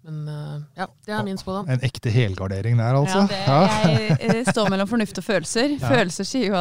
Men 0.01 0.21
eh, 0.33 0.61
ja, 0.81 0.87
det 1.05 1.13
er 1.13 1.25
min 1.27 1.37
spådom. 1.39 1.69
En 1.69 1.83
ekte 1.85 2.09
helgardering 2.15 2.79
der, 2.81 2.97
altså? 2.97 3.27
Ja, 3.29 3.57
det, 3.85 3.97
jeg, 3.99 4.31
jeg 4.41 4.47
står 4.49 4.71
mellom 4.73 4.89
fornuft 4.89 5.19
og 5.21 5.27
følelser. 5.27 5.75
Ja. 5.81 5.91
Følelser 5.93 6.25
sier 6.29 6.55
jo 6.55 6.57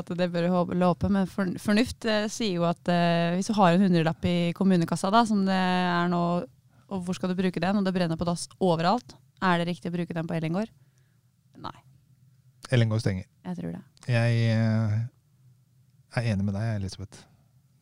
at 0.00 0.10
det 0.18 0.26
bør 0.32 0.48
håpe, 0.50 1.10
men 1.12 1.28
fornuft 1.30 2.06
eh, 2.10 2.26
sier 2.32 2.58
jo 2.58 2.66
at 2.68 2.90
eh, 2.90 3.36
hvis 3.36 3.50
du 3.50 3.54
har 3.60 3.76
en 3.76 3.84
hundrelapp 3.86 4.26
i 4.26 4.34
kommunekassa, 4.58 5.10
da, 5.14 5.22
som 5.28 5.44
det 5.46 5.54
er 5.54 6.10
nå, 6.10 6.22
og 6.90 7.04
hvor 7.06 7.14
skal 7.18 7.30
du 7.30 7.38
bruke 7.38 7.62
den, 7.62 7.78
og 7.78 7.86
det 7.86 7.94
brenner 7.94 8.18
på 8.18 8.26
dass 8.28 8.48
overalt, 8.58 9.14
er 9.40 9.62
det 9.62 9.70
riktig 9.70 9.92
å 9.92 9.94
bruke 9.94 10.16
den 10.16 10.26
på 10.28 10.36
Ellingård? 10.36 10.72
Nei, 11.62 11.76
Ellingård 12.74 13.02
stenger. 13.04 13.26
jeg 13.46 13.58
tror 13.60 13.74
det. 13.78 13.82
Jeg 14.10 14.44
er 16.18 16.30
enig 16.34 16.46
med 16.48 16.56
deg, 16.58 16.74
Elisabeth. 16.80 17.22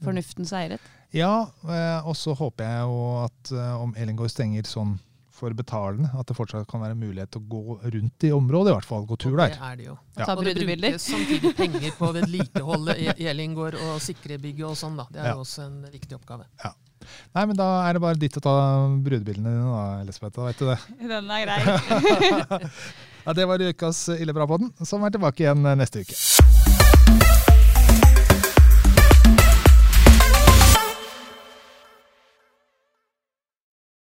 Fornuften 0.05 0.47
seiret. 0.47 0.81
Ja, 1.13 1.49
eh, 1.65 2.07
og 2.07 2.15
så 2.17 2.35
håper 2.37 2.65
jeg 2.65 2.81
jo 2.87 2.99
at 3.25 3.53
eh, 3.53 3.75
om 3.83 3.95
Elengård 3.97 4.31
stenger 4.31 4.67
sånn 4.69 4.99
for 5.39 5.55
betalende, 5.55 6.09
at 6.19 6.27
det 6.27 6.35
fortsatt 6.35 6.67
kan 6.67 6.81
være 6.83 6.97
mulighet 6.99 7.31
til 7.31 7.41
å 7.45 7.47
gå 7.47 7.77
rundt 7.95 8.25
i 8.27 8.33
området, 8.35 8.73
i 8.73 8.75
hvert 8.75 8.89
fall 8.89 9.05
gå 9.07 9.17
tur 9.23 9.37
Og 9.37 9.39
der. 9.39 9.53
det 9.55 9.61
er 9.69 9.77
det 9.79 9.85
jo. 9.87 9.95
Ja. 10.19 10.25
Ta 10.27 10.35
Og 10.35 10.43
det 10.45 10.55
brukes 10.59 11.05
samtidig 11.13 11.53
penger 11.57 11.93
på 11.95 12.09
å 12.09 12.15
vedlikeholde 12.17 12.97
E- 12.99 13.15
Elingård 13.31 13.77
og 13.79 14.01
sikre 14.03 14.35
bygget 14.43 14.67
og 14.67 14.75
sånn, 14.81 14.97
da. 14.99 15.07
Det 15.15 15.21
er 15.23 15.29
Ja. 15.31 15.35
jo 15.39 15.45
også 15.47 15.63
en 15.69 15.79
viktig 15.93 16.19
oppgave. 16.19 16.45
Ja. 16.65 16.73
Nei, 17.39 17.45
men 17.47 17.57
da 17.57 17.69
er 17.89 17.93
det 17.95 18.03
bare 18.03 18.19
ditt 18.19 18.35
å 18.37 18.43
ta 18.43 18.57
brudebildene 18.99 19.47
dine, 19.55 19.71
da, 19.71 20.01
Elisabeth. 20.03 20.35
Da 20.35 20.45
vet 20.51 20.59
du 20.59 20.67
det. 20.67 20.79
Den 21.15 21.31
er 21.31 21.47
grei. 21.47 22.71
Ja, 23.29 23.33
Det 23.37 23.45
var 23.47 23.59
ukas 23.61 24.09
Ille 24.19 24.33
bra-podden, 24.35 24.73
som 24.87 25.05
er 25.05 25.11
tilbake 25.15 25.45
igjen 25.47 25.63
neste 25.79 26.01
uke. 26.03 27.38